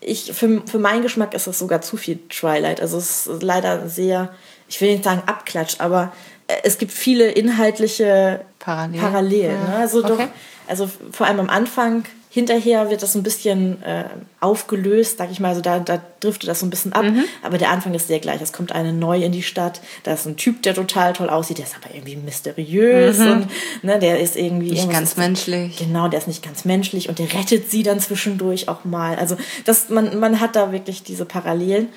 Ich, 0.00 0.32
für, 0.32 0.62
für 0.66 0.78
meinen 0.78 1.02
Geschmack 1.02 1.34
ist 1.34 1.46
es 1.46 1.58
sogar 1.58 1.82
zu 1.82 1.96
viel 1.96 2.18
Twilight. 2.28 2.80
Also 2.80 2.98
es 2.98 3.26
ist 3.26 3.42
leider 3.42 3.88
sehr, 3.88 4.32
ich 4.68 4.80
will 4.80 4.92
nicht 4.92 5.04
sagen 5.04 5.22
abklatscht, 5.26 5.80
aber 5.80 6.12
äh, 6.46 6.54
es 6.62 6.78
gibt 6.78 6.92
viele 6.92 7.30
inhaltliche 7.30 8.40
Parallel. 8.58 9.00
Parallelen. 9.00 9.58
Ja. 9.62 9.68
Ne? 9.68 9.76
Also, 9.76 10.02
doch, 10.02 10.10
Okay. 10.12 10.28
also 10.68 10.90
vor 11.12 11.26
allem 11.26 11.40
am 11.40 11.50
Anfang, 11.50 12.04
hinterher 12.32 12.90
wird 12.90 13.02
das 13.02 13.16
ein 13.16 13.22
bisschen 13.24 13.82
äh, 13.82 14.04
aufgelöst, 14.38 15.18
sag 15.18 15.30
ich 15.32 15.40
mal, 15.40 15.48
also 15.48 15.60
da, 15.60 15.80
da 15.80 16.00
driftet 16.20 16.48
das 16.48 16.60
so 16.60 16.66
ein 16.66 16.70
bisschen 16.70 16.92
ab, 16.92 17.02
Mhm. 17.04 17.24
aber 17.42 17.58
der 17.58 17.70
Anfang 17.70 17.92
ist 17.92 18.06
sehr 18.06 18.20
gleich. 18.20 18.40
Es 18.40 18.52
kommt 18.52 18.70
eine 18.72 18.92
neu 18.92 19.20
in 19.22 19.32
die 19.32 19.42
Stadt, 19.42 19.80
da 20.04 20.14
ist 20.14 20.26
ein 20.26 20.36
Typ, 20.36 20.62
der 20.62 20.74
total 20.74 21.12
toll 21.12 21.28
aussieht, 21.28 21.58
der 21.58 21.66
ist 21.66 21.74
aber 21.76 21.92
irgendwie 21.94 22.16
mysteriös 22.16 23.18
und 23.18 23.48
ne, 23.82 23.98
der 23.98 24.20
ist 24.20 24.36
irgendwie 24.36 24.68
Mhm. 24.68 24.74
Nicht 24.74 24.90
ganz 24.92 25.16
menschlich. 25.16 25.76
Genau, 25.76 26.08
der 26.08 26.20
ist 26.20 26.28
nicht 26.28 26.42
ganz 26.44 26.64
menschlich 26.64 27.08
und 27.08 27.18
der 27.18 27.32
rettet 27.34 27.70
sie 27.70 27.82
dann 27.82 27.98
zwischendurch 28.00 28.68
auch 28.68 28.84
mal. 28.84 29.16
Also 29.16 29.36
das, 29.64 29.88
man, 29.88 30.18
man 30.20 30.40
hat 30.40 30.54
da 30.56 30.70
wirklich 30.72 31.02
diese 31.02 31.24
Parallelen, 31.24 31.88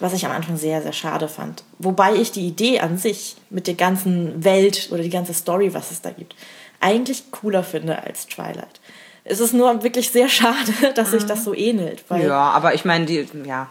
was 0.00 0.12
ich 0.14 0.24
am 0.26 0.32
Anfang 0.32 0.56
sehr, 0.56 0.82
sehr 0.82 0.92
schade 0.92 1.28
fand. 1.28 1.62
Wobei 1.78 2.14
ich 2.14 2.32
die 2.32 2.46
Idee 2.46 2.80
an 2.80 2.96
sich 2.98 3.36
mit 3.50 3.66
der 3.66 3.74
ganzen 3.74 4.42
Welt 4.44 4.88
oder 4.92 5.02
die 5.02 5.10
ganze 5.10 5.34
Story, 5.34 5.72
was 5.74 5.90
es 5.90 6.00
da 6.00 6.10
gibt, 6.10 6.34
eigentlich 6.80 7.30
cooler 7.30 7.62
finde 7.62 8.02
als 8.02 8.26
Twilight. 8.26 8.80
Es 9.26 9.40
ist 9.40 9.54
nur 9.54 9.82
wirklich 9.82 10.10
sehr 10.10 10.28
schade, 10.28 10.72
dass 10.94 11.12
sich 11.12 11.24
das 11.24 11.44
so 11.44 11.54
ähnelt. 11.54 12.04
Ja, 12.10 12.50
aber 12.50 12.74
ich 12.74 12.84
meine, 12.84 13.06
die, 13.06 13.26
ja, 13.44 13.68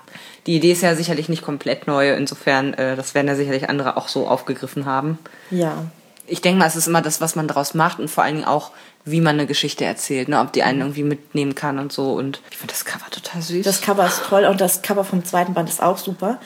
die 0.47 0.55
Idee 0.55 0.71
ist 0.71 0.81
ja 0.81 0.95
sicherlich 0.95 1.29
nicht 1.29 1.43
komplett 1.43 1.85
neu. 1.85 2.13
Insofern, 2.13 2.73
äh, 2.73 2.95
das 2.95 3.13
werden 3.13 3.27
ja 3.27 3.35
sicherlich 3.35 3.69
andere 3.69 3.95
auch 3.97 4.07
so 4.07 4.27
aufgegriffen 4.27 4.85
haben. 4.85 5.19
ja. 5.49 5.85
Ich 6.25 6.39
denke 6.39 6.57
mal, 6.57 6.67
es 6.67 6.77
ist 6.77 6.87
immer 6.87 7.01
das, 7.01 7.19
was 7.19 7.35
man 7.35 7.49
daraus 7.49 7.73
macht 7.73 7.99
und 7.99 8.07
vor 8.07 8.23
allen 8.23 8.35
Dingen 8.35 8.47
auch, 8.47 8.71
wie 9.03 9.19
man 9.19 9.35
eine 9.35 9.45
Geschichte 9.45 9.83
erzählt, 9.83 10.29
ne? 10.29 10.39
ob 10.39 10.53
die 10.53 10.63
einen 10.63 10.79
irgendwie 10.79 11.03
mitnehmen 11.03 11.53
kann 11.53 11.79
und 11.79 11.91
so. 11.91 12.13
Und 12.13 12.39
ich 12.49 12.55
finde 12.55 12.73
das 12.73 12.85
Cover 12.85 13.09
total 13.11 13.41
süß. 13.41 13.65
Das 13.65 13.81
Cover 13.81 14.07
ist 14.07 14.23
toll 14.29 14.45
und 14.45 14.61
das 14.61 14.81
Cover 14.81 15.03
vom 15.03 15.25
zweiten 15.25 15.53
Band 15.53 15.67
ist 15.67 15.83
auch 15.83 15.97
super. 15.97 16.39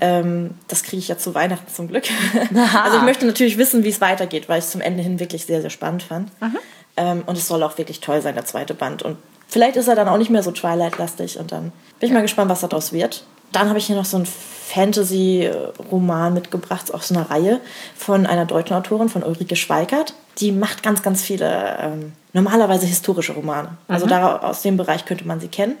Ähm, 0.00 0.52
das 0.68 0.84
kriege 0.84 0.98
ich 0.98 1.08
ja 1.08 1.18
zu 1.18 1.34
Weihnachten 1.34 1.66
zum 1.74 1.88
Glück. 1.88 2.04
also 2.84 2.98
ich 2.98 3.02
möchte 3.02 3.26
natürlich 3.26 3.58
wissen, 3.58 3.82
wie 3.82 3.88
es 3.88 4.00
weitergeht, 4.00 4.48
weil 4.48 4.60
ich 4.60 4.66
es 4.66 4.70
zum 4.70 4.80
Ende 4.80 5.02
hin 5.02 5.18
wirklich 5.18 5.44
sehr, 5.44 5.60
sehr 5.60 5.70
spannend 5.70 6.04
fand. 6.04 6.30
Ähm, 6.96 7.22
und 7.26 7.36
es 7.36 7.46
soll 7.48 7.62
auch 7.62 7.76
wirklich 7.78 8.00
toll 8.00 8.22
sein, 8.22 8.34
der 8.34 8.44
zweite 8.46 8.74
Band. 8.74 9.02
Und 9.02 9.16
vielleicht 9.48 9.76
ist 9.76 9.88
er 9.88 9.94
dann 9.96 10.08
auch 10.08 10.18
nicht 10.18 10.30
mehr 10.30 10.42
so 10.42 10.50
Twilight-lastig 10.50 11.38
und 11.38 11.52
dann 11.52 11.72
bin 12.00 12.08
ich 12.08 12.12
mal 12.12 12.22
gespannt, 12.22 12.50
was 12.50 12.60
daraus 12.60 12.92
wird. 12.92 13.24
Dann 13.52 13.68
habe 13.68 13.78
ich 13.78 13.86
hier 13.86 13.96
noch 13.96 14.04
so 14.04 14.16
einen 14.16 14.26
Fantasy-Roman 14.26 16.34
mitgebracht 16.34 16.92
aus 16.92 17.10
einer 17.10 17.30
Reihe 17.30 17.60
von 17.96 18.26
einer 18.26 18.44
deutschen 18.44 18.76
Autorin, 18.76 19.08
von 19.08 19.22
Ulrike 19.22 19.56
Schweikert. 19.56 20.14
Die 20.38 20.52
macht 20.52 20.82
ganz, 20.82 21.02
ganz 21.02 21.22
viele 21.22 21.78
ähm, 21.80 22.12
normalerweise 22.32 22.86
historische 22.86 23.32
Romane. 23.32 23.76
Also 23.88 24.06
Mhm. 24.06 24.10
da, 24.10 24.36
aus 24.38 24.62
dem 24.62 24.76
Bereich 24.76 25.04
könnte 25.04 25.26
man 25.26 25.40
sie 25.40 25.48
kennen. 25.48 25.76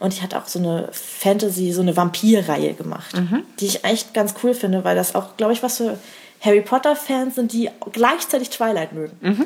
Und 0.00 0.16
die 0.16 0.22
hat 0.22 0.34
auch 0.34 0.46
so 0.46 0.58
eine 0.58 0.88
Fantasy, 0.92 1.72
so 1.72 1.82
eine 1.82 1.96
Vampir-Reihe 1.96 2.72
gemacht, 2.74 3.14
Mhm. 3.14 3.42
die 3.60 3.66
ich 3.66 3.84
echt 3.84 4.14
ganz 4.14 4.34
cool 4.42 4.54
finde, 4.54 4.82
weil 4.82 4.96
das 4.96 5.14
auch, 5.14 5.36
glaube 5.36 5.52
ich, 5.52 5.62
was 5.62 5.76
für 5.76 5.98
Harry 6.40 6.62
Potter-Fans 6.62 7.34
sind, 7.34 7.52
die 7.52 7.68
gleichzeitig 7.92 8.50
Twilight 8.50 8.92
mögen. 8.92 9.16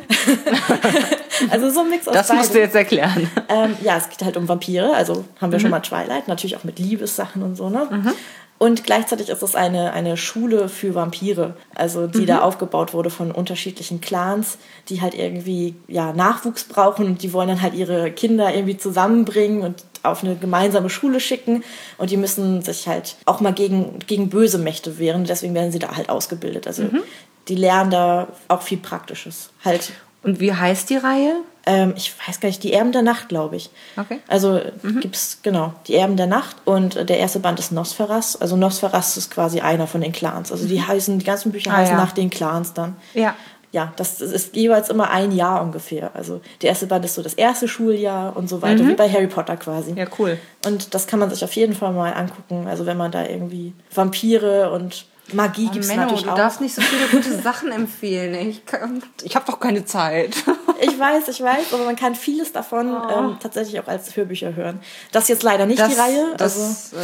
also 1.50 1.70
so 1.70 1.80
ein 1.80 1.90
Mix 1.90 2.06
aus 2.08 2.14
Mhm. 2.14 2.18
Das 2.18 2.32
musst 2.32 2.54
du 2.54 2.58
jetzt 2.60 2.74
erklären. 2.76 3.30
Ähm, 3.48 3.76
ja, 3.82 3.96
es 3.96 4.08
geht 4.08 4.22
halt 4.24 4.36
um 4.36 4.48
Vampire, 4.48 4.94
also 4.94 5.24
haben 5.40 5.50
wir 5.52 5.58
Mhm. 5.58 5.62
schon 5.62 5.70
mal 5.70 5.80
Twilight, 5.80 6.28
natürlich 6.28 6.56
auch 6.56 6.64
mit 6.64 6.78
Liebessachen 6.78 7.42
und 7.42 7.56
so, 7.56 7.68
ne? 7.70 8.14
Und 8.56 8.84
gleichzeitig 8.84 9.28
ist 9.30 9.42
es 9.42 9.56
eine, 9.56 9.92
eine 9.92 10.16
Schule 10.16 10.68
für 10.68 10.94
Vampire, 10.94 11.56
also 11.74 12.06
die 12.06 12.20
Mhm. 12.20 12.26
da 12.26 12.40
aufgebaut 12.42 12.94
wurde 12.94 13.10
von 13.10 13.32
unterschiedlichen 13.32 14.00
Clans, 14.00 14.58
die 14.88 15.00
halt 15.02 15.14
irgendwie 15.14 15.74
ja, 15.88 16.12
Nachwuchs 16.12 16.64
brauchen 16.64 17.06
und 17.06 17.22
die 17.22 17.32
wollen 17.32 17.48
dann 17.48 17.62
halt 17.62 17.74
ihre 17.74 18.12
Kinder 18.12 18.54
irgendwie 18.54 18.76
zusammenbringen 18.78 19.62
und 19.62 19.84
auf 20.04 20.22
eine 20.22 20.36
gemeinsame 20.36 20.90
Schule 20.90 21.20
schicken 21.20 21.64
und 21.98 22.10
die 22.10 22.16
müssen 22.16 22.62
sich 22.62 22.86
halt 22.88 23.16
auch 23.26 23.40
mal 23.40 23.52
gegen, 23.52 23.98
gegen 24.06 24.28
böse 24.30 24.58
Mächte 24.58 24.98
wehren, 24.98 25.24
deswegen 25.24 25.54
werden 25.54 25.72
sie 25.72 25.78
da 25.78 25.96
halt 25.96 26.08
ausgebildet. 26.08 26.66
Also 26.66 26.82
Mhm. 26.84 27.02
die 27.48 27.56
lernen 27.56 27.90
da 27.90 28.28
auch 28.48 28.62
viel 28.62 28.78
Praktisches. 28.78 29.50
Halt 29.64 29.92
Und 30.22 30.40
wie 30.40 30.52
heißt 30.52 30.88
die 30.90 30.96
Reihe? 30.96 31.36
ähm, 31.66 31.94
ich 31.96 32.12
weiß 32.28 32.40
gar 32.40 32.48
nicht, 32.50 32.62
die 32.62 32.74
Erben 32.74 32.92
der 32.92 33.00
Nacht, 33.00 33.30
glaube 33.30 33.56
ich. 33.56 33.70
Okay. 33.96 34.18
Also 34.28 34.60
gibt's, 35.00 35.38
genau, 35.42 35.72
die 35.86 35.94
Erben 35.94 36.16
der 36.18 36.26
Nacht 36.26 36.56
und 36.66 37.08
der 37.08 37.18
erste 37.18 37.40
Band 37.40 37.58
ist 37.58 37.72
Nosferas. 37.72 38.38
Also 38.38 38.54
Nosferas 38.56 39.16
ist 39.16 39.30
quasi 39.30 39.60
einer 39.60 39.86
von 39.86 40.02
den 40.02 40.12
Clans. 40.12 40.52
Also 40.52 40.66
die 40.66 40.82
heißen, 40.82 41.18
die 41.18 41.24
ganzen 41.24 41.52
Bücher 41.52 41.70
Ah, 41.72 41.76
heißen 41.78 41.96
ja. 41.96 42.02
nach 42.04 42.12
den 42.12 42.28
Clans 42.28 42.74
dann. 42.74 42.96
Ja. 43.14 43.34
Ja, 43.74 43.92
das 43.96 44.20
ist 44.20 44.54
jeweils 44.54 44.88
immer 44.88 45.10
ein 45.10 45.32
Jahr 45.32 45.60
ungefähr. 45.60 46.12
Also 46.14 46.40
der 46.62 46.68
erste 46.68 46.86
Band 46.86 47.04
ist 47.04 47.14
so 47.14 47.22
das 47.22 47.34
erste 47.34 47.66
Schuljahr 47.66 48.36
und 48.36 48.48
so 48.48 48.62
weiter, 48.62 48.86
wie 48.86 48.94
bei 48.94 49.10
Harry 49.10 49.26
Potter 49.26 49.56
quasi. 49.56 49.90
Mhm. 49.90 49.96
Ja, 49.98 50.06
cool. 50.20 50.38
Und 50.64 50.94
das 50.94 51.08
kann 51.08 51.18
man 51.18 51.28
sich 51.28 51.42
auf 51.42 51.52
jeden 51.54 51.74
Fall 51.74 51.92
mal 51.92 52.12
angucken. 52.12 52.68
Also 52.68 52.86
wenn 52.86 52.96
man 52.96 53.10
da 53.10 53.26
irgendwie 53.26 53.72
Vampire 53.92 54.70
und 54.70 55.06
Magie 55.32 55.66
Oh, 55.68 55.72
gibt's 55.72 55.88
Menno, 55.88 56.02
natürlich 56.02 56.22
du 56.24 56.30
auch. 56.30 56.36
darfst 56.36 56.60
nicht 56.60 56.74
so 56.74 56.82
viele 56.82 57.06
gute 57.08 57.32
Sachen 57.42 57.72
empfehlen. 57.72 58.48
Ich, 58.48 58.64
kann- 58.64 59.02
ich 59.24 59.34
habe 59.34 59.44
doch 59.50 59.58
keine 59.58 59.84
Zeit. 59.84 60.36
Ich 60.80 60.96
weiß, 60.98 61.26
ich 61.28 61.40
weiß, 61.42 61.72
aber 61.72 61.84
man 61.84 61.96
kann 61.96 62.14
vieles 62.14 62.52
davon 62.52 62.94
ähm, 63.12 63.36
tatsächlich 63.40 63.80
auch 63.80 63.88
als 63.88 64.14
Hörbücher 64.16 64.54
hören. 64.54 64.80
Das 65.12 65.26
jetzt 65.28 65.42
leider 65.42 65.66
nicht 65.66 65.78
die 65.80 65.94
Reihe, 65.98 66.26
also, 66.26 66.36
das 66.36 66.92
äh, 66.92 66.96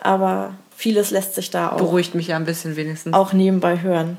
aber 0.00 0.54
vieles 0.76 1.10
lässt 1.10 1.34
sich 1.34 1.50
da 1.50 1.70
auch, 1.72 1.78
beruhigt 1.78 2.14
mich 2.14 2.28
ja 2.28 2.36
ein 2.36 2.44
bisschen 2.44 2.76
wenigstens. 2.76 3.14
auch 3.14 3.32
nebenbei 3.32 3.80
hören. 3.80 4.16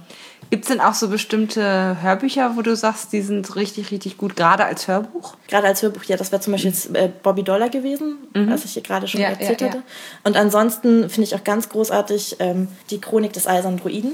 Gibt 0.50 0.64
es 0.64 0.70
denn 0.70 0.80
auch 0.80 0.94
so 0.94 1.10
bestimmte 1.10 1.98
Hörbücher, 2.02 2.54
wo 2.56 2.62
du 2.62 2.74
sagst, 2.76 3.12
die 3.12 3.22
sind 3.22 3.56
richtig, 3.58 3.92
richtig 3.92 4.18
gut, 4.18 4.38
gerade 4.38 4.64
als 4.64 4.88
Hörbuch? 4.88 5.36
Gerade 5.48 5.68
als 5.68 5.82
Hörbuch, 5.82 6.04
ja, 6.06 6.16
das 6.16 6.32
wäre 6.32 6.42
zum 6.42 6.54
Beispiel 6.54 6.72
jetzt 6.72 6.96
äh, 6.96 7.10
Bobby 7.22 7.44
Dollar 7.44 7.68
gewesen, 7.70 8.18
was 8.34 8.64
ich 8.64 8.72
hier 8.72 8.82
gerade 8.84 9.08
schon 9.10 9.20
Ja, 9.20 9.30
erzählt 9.30 9.60
ja, 9.60 9.68
ja. 9.68 9.74
hatte. 9.74 9.84
Und 10.24 10.38
ansonsten 10.38 11.10
finde 11.10 11.24
ich 11.24 11.36
auch 11.36 11.44
ganz 11.44 11.68
großartig 11.68 12.38
ähm, 12.40 12.70
die 12.92 13.02
Chronik 13.02 13.34
des 13.34 13.46
Eisernen 13.46 13.78
Druiden. 13.80 14.14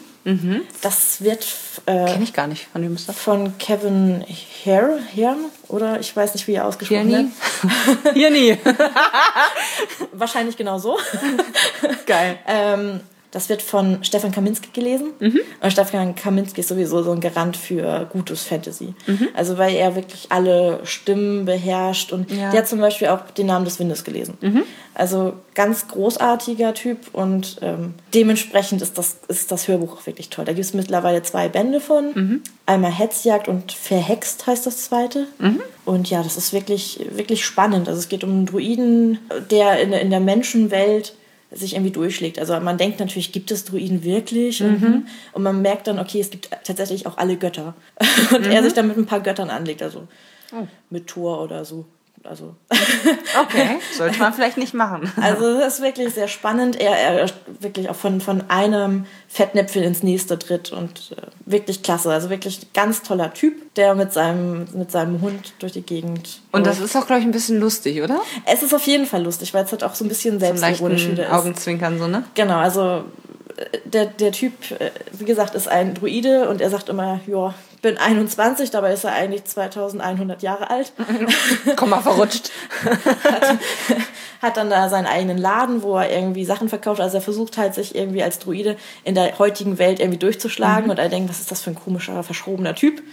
Das 0.82 1.22
wird 1.22 1.46
äh, 1.86 2.06
Kenne 2.06 2.24
ich 2.24 2.34
gar 2.34 2.48
nicht. 2.48 2.68
Von 2.72 2.82
wem 2.82 2.96
ist 2.96 3.10
das? 3.10 3.18
von 3.18 3.56
Kevin 3.60 4.24
Hare, 4.66 4.98
Herm, 5.14 5.38
oder 5.74 6.00
ich 6.00 6.16
weiß 6.16 6.34
nicht, 6.36 6.48
wie 6.48 6.54
er 6.54 6.66
ausgesprochen 6.68 7.08
Hier 7.08 7.18
wird. 7.18 7.30
nie. 8.06 8.14
Hier 8.14 8.30
nie. 8.54 8.58
Wahrscheinlich 10.12 10.56
genau 10.56 10.78
so. 10.78 11.00
Geil. 12.06 12.38
Ähm, 12.48 13.02
das 13.34 13.50
wird 13.50 13.64
von 13.64 14.04
Stefan 14.04 14.32
Kaminski 14.32 14.70
gelesen. 14.74 15.08
Mhm. 15.20 15.40
Und 15.60 15.72
Stefan 15.72 16.14
Kaminski 16.14 16.62
ist 16.62 16.70
sowieso 16.70 17.02
so 17.02 17.12
ein 17.12 17.20
Garant 17.20 17.58
für 17.58 18.08
gutes 18.12 18.44
Fantasy. 18.44 18.94
Mhm. 19.08 19.30
Also 19.34 19.58
weil 19.58 19.76
er 19.76 19.96
wirklich 19.96 20.28
alle 20.30 20.80
Stimmen 20.86 21.46
beherrscht. 21.46 22.14
Und 22.14 22.30
Ja. 22.32 22.48
Mhm. 22.48 22.52
der 22.52 22.62
hat 22.62 22.68
zum 22.68 22.80
Beispiel 22.80 23.08
auch 23.08 23.22
den 23.32 23.48
Namen 23.48 23.66
des 23.66 23.80
Windes 23.80 24.04
gelesen. 24.04 24.38
Also 24.94 25.34
ganz 25.56 25.88
großartiger 25.88 26.76
Typ 26.76 27.00
und 27.14 27.58
ähm, 27.64 27.96
dementsprechend 28.14 28.84
ist 28.84 29.00
das, 29.00 29.18
ist 29.28 29.52
das 29.52 29.68
Hörbuch 29.68 29.98
auch 29.98 30.06
wirklich 30.06 30.30
toll. 30.30 30.46
Da 30.46 30.54
gibt 30.54 30.66
es 30.66 30.76
mittlerweile 30.76 31.24
zwei 31.24 31.50
Bände 31.50 31.80
von. 31.80 32.12
Mhm. 32.14 32.42
Einmal 32.68 32.92
Hetzjagd 32.92 33.48
und 33.48 33.72
Verhext 33.72 34.46
heißt 34.46 34.68
das 34.68 34.84
zweite. 34.84 35.26
Mhm. 35.40 35.62
Und 35.86 36.10
ja, 36.12 36.22
das 36.22 36.38
ist 36.38 36.54
wirklich, 36.54 37.00
wirklich 37.12 37.44
spannend. 37.44 37.88
Also 37.90 38.00
es 38.00 38.10
geht 38.10 38.24
um 38.24 38.30
einen 38.30 38.46
Druiden, 38.46 39.18
der 39.50 39.80
in, 39.82 39.92
in 39.94 40.12
der 40.12 40.20
Menschenwelt 40.20 41.16
sich 41.54 41.74
irgendwie 41.74 41.92
durchschlägt. 41.92 42.40
Also 42.40 42.60
man 42.60 42.78
denkt 42.78 43.00
natürlich, 43.00 43.32
gibt 43.32 43.52
es 43.52 43.66
Druiden 43.66 44.04
wirklich? 44.04 44.62
Und, 44.64 45.06
und 45.34 45.44
man 45.44 45.62
merkt 45.62 45.88
dann, 45.88 46.00
okay, 46.00 46.20
es 46.20 46.30
gibt 46.30 46.50
tatsächlich 46.64 47.06
auch 47.06 47.18
alle 47.18 47.38
Götter. 47.38 47.76
Und 48.36 48.46
er 48.46 48.64
sich 48.64 48.74
dann 48.74 48.88
mit 48.88 48.98
ein 48.98 49.06
paar 49.06 49.22
Göttern 49.22 49.50
anlegt, 49.50 49.82
also 49.82 50.08
mit 50.90 51.08
Thor 51.08 51.42
oder 51.42 51.66
so. 51.66 51.86
Also, 52.26 52.56
Okay, 53.42 53.80
sollte 53.98 54.20
man 54.20 54.34
vielleicht 54.34 54.58
nicht 54.58 54.74
machen. 54.74 55.12
also 55.22 55.60
das 55.60 55.76
ist 55.76 55.82
wirklich 55.82 56.14
sehr 56.14 56.28
spannend. 56.28 56.80
Er, 56.80 56.98
er 56.98 57.30
wirklich 57.60 57.90
auch 57.90 57.96
von, 57.96 58.22
von 58.22 58.50
einem 58.50 59.06
Fettnäpfel 59.28 59.84
ins 59.84 60.04
nächste 60.04 60.40
tritt 60.40 60.72
und 60.72 61.12
äh, 61.18 61.22
wirklich 61.46 61.84
klasse. 61.84 62.12
Also 62.12 62.30
wirklich 62.30 62.72
ganz 62.74 63.02
toller 63.02 63.34
Typ, 63.34 63.74
der 63.76 63.96
mit 63.96 64.14
seinem, 64.14 64.68
mit 64.74 64.92
seinem 64.92 65.22
Hund 65.22 65.54
durch 65.60 65.74
die 65.74 65.82
Gegend. 65.82 66.42
Und 66.52 66.66
das 66.66 66.80
ist 66.80 66.96
auch, 66.96 67.06
glaube 67.06 67.20
ich, 67.20 67.26
ein 67.26 67.32
bisschen 67.32 67.60
lustig, 67.60 68.02
oder? 68.02 68.22
es 68.46 68.64
ist 68.64 68.74
auf 68.74 68.86
jeden 68.88 69.06
Fall 69.06 69.24
lustig, 69.24 69.54
weil 69.54 69.66
es 69.66 69.72
halt 69.72 69.84
auch 69.84 69.96
so 69.96 70.06
ein 70.06 70.10
bisschen 70.10 70.40
selbstironisch 70.40 71.10
wieder 71.10 71.26
ist. 71.26 71.32
Augenzwinkern 71.32 72.00
so, 72.00 72.08
ne? 72.08 72.24
Genau, 72.36 72.58
also 72.58 73.04
der, 73.86 74.06
der 74.06 74.32
Typ, 74.32 74.54
äh, 74.72 74.92
wie 75.12 75.26
gesagt, 75.26 75.56
ist 75.56 75.68
ein 75.68 75.94
Druide 75.94 76.50
und 76.50 76.62
er 76.62 76.70
sagt 76.70 76.90
immer, 76.90 77.20
ja, 77.28 77.54
bin 77.82 77.98
21, 77.98 78.72
dabei 78.72 78.94
ist 78.94 79.04
er 79.04 79.12
eigentlich 79.12 79.44
2100 79.44 80.42
Jahre 80.42 80.70
alt. 80.70 80.94
Komm 81.76 81.90
mal 81.90 82.02
verrutscht. 82.02 82.52
Hat 84.42 84.58
dann 84.58 84.70
da 84.70 84.88
seinen 84.90 85.06
eigenen 85.06 85.38
Laden, 85.38 85.84
wo 85.84 85.98
er 85.98 86.10
irgendwie 86.10 86.46
Sachen 86.46 86.70
verkauft. 86.70 87.02
Also 87.02 87.18
er 87.18 87.22
versucht 87.22 87.58
halt, 87.58 87.74
sich 87.76 87.94
irgendwie 87.94 88.24
als 88.24 88.40
Druide 88.40 88.78
in 89.04 89.16
der 89.16 89.38
heutigen 89.38 89.78
Welt 89.80 90.00
irgendwie 90.00 90.20
durchzuschlagen 90.20 90.90
und 90.90 90.98
er 90.98 91.10
denkt, 91.10 91.30
was 91.30 91.42
ist 91.42 91.52
das 91.52 91.62
für 91.62 91.72
ein 91.72 91.76
komischer, 91.76 92.24
verschrobener 92.24 92.74
Typ. 92.74 93.04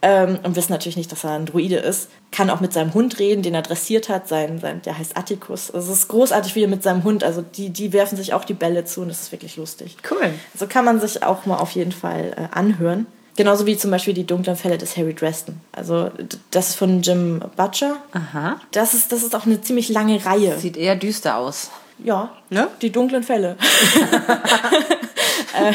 Ähm, 0.00 0.38
und 0.44 0.54
wissen 0.54 0.70
natürlich 0.70 0.96
nicht, 0.96 1.10
dass 1.10 1.24
er 1.24 1.32
ein 1.32 1.46
Druide 1.46 1.76
ist. 1.76 2.08
Kann 2.30 2.50
auch 2.50 2.60
mit 2.60 2.72
seinem 2.72 2.94
Hund 2.94 3.18
reden, 3.18 3.42
den 3.42 3.54
er 3.54 3.62
dressiert 3.62 4.08
hat. 4.08 4.28
Sein, 4.28 4.60
sein, 4.60 4.80
der 4.82 4.96
heißt 4.96 5.16
Atticus. 5.16 5.72
Also 5.72 5.90
es 5.92 5.98
ist 5.98 6.08
großartig, 6.08 6.54
wie 6.54 6.62
er 6.62 6.68
mit 6.68 6.84
seinem 6.84 7.02
Hund, 7.02 7.24
also 7.24 7.42
die, 7.42 7.70
die 7.70 7.92
werfen 7.92 8.16
sich 8.16 8.32
auch 8.32 8.44
die 8.44 8.54
Bälle 8.54 8.84
zu 8.84 9.00
und 9.00 9.08
das 9.08 9.22
ist 9.22 9.32
wirklich 9.32 9.56
lustig. 9.56 9.96
Cool. 10.08 10.30
So 10.56 10.68
kann 10.68 10.84
man 10.84 11.00
sich 11.00 11.24
auch 11.24 11.46
mal 11.46 11.56
auf 11.56 11.72
jeden 11.72 11.90
Fall 11.92 12.32
äh, 12.36 12.56
anhören. 12.56 13.06
Genauso 13.34 13.66
wie 13.66 13.76
zum 13.76 13.90
Beispiel 13.90 14.14
die 14.14 14.26
dunklen 14.26 14.56
Fälle 14.56 14.78
des 14.78 14.96
Harry 14.96 15.14
Dresden. 15.14 15.60
Also 15.72 16.10
das 16.50 16.70
ist 16.70 16.74
von 16.76 17.02
Jim 17.02 17.40
Butcher. 17.56 17.96
Aha. 18.12 18.60
Das 18.72 18.94
ist, 18.94 19.10
das 19.12 19.22
ist 19.22 19.34
auch 19.34 19.46
eine 19.46 19.60
ziemlich 19.60 19.88
lange 19.88 20.24
Reihe. 20.24 20.58
Sieht 20.58 20.76
eher 20.76 20.96
düster 20.96 21.36
aus. 21.36 21.70
Ja, 22.02 22.30
Ne? 22.50 22.68
die 22.82 22.90
dunklen 22.90 23.22
Fälle. 23.24 23.56
äh, 25.60 25.72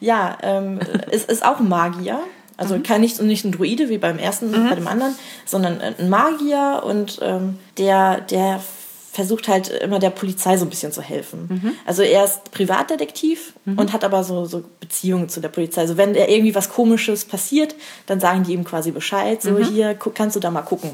ja, 0.00 0.36
ähm, 0.42 0.78
es 1.10 1.24
ist 1.24 1.44
auch 1.44 1.58
ein 1.60 1.68
Magier. 1.68 2.20
Also 2.56 2.78
kein 2.80 3.00
nicht, 3.02 3.20
nicht 3.20 3.44
ein 3.44 3.52
Druide 3.52 3.88
wie 3.88 3.98
beim 3.98 4.18
ersten, 4.18 4.50
bei 4.70 4.74
dem 4.74 4.88
anderen, 4.88 5.14
sondern 5.44 5.80
ein 5.80 6.08
Magier 6.08 6.82
und 6.86 7.18
ähm, 7.22 7.58
der, 7.78 8.20
der 8.22 8.60
versucht 9.12 9.48
halt 9.48 9.68
immer 9.68 9.98
der 9.98 10.10
Polizei 10.10 10.56
so 10.58 10.66
ein 10.66 10.70
bisschen 10.70 10.92
zu 10.92 11.00
helfen. 11.00 11.74
Also 11.86 12.02
er 12.02 12.24
ist 12.24 12.50
Privatdetektiv 12.52 13.54
und 13.64 13.92
hat 13.92 14.04
aber 14.04 14.22
so, 14.24 14.44
so 14.44 14.62
Beziehungen 14.80 15.28
zu 15.30 15.40
der 15.40 15.48
Polizei. 15.48 15.80
Also 15.82 15.96
wenn 15.96 16.14
er 16.14 16.28
irgendwie 16.28 16.54
was 16.54 16.68
Komisches 16.68 17.24
passiert, 17.24 17.74
dann 18.06 18.20
sagen 18.20 18.42
die 18.44 18.52
ihm 18.52 18.64
quasi 18.64 18.90
Bescheid. 18.90 19.40
So 19.42 19.56
hier 19.58 19.94
gu- 19.94 20.10
kannst 20.14 20.36
du 20.36 20.40
da 20.40 20.50
mal 20.50 20.62
gucken. 20.62 20.90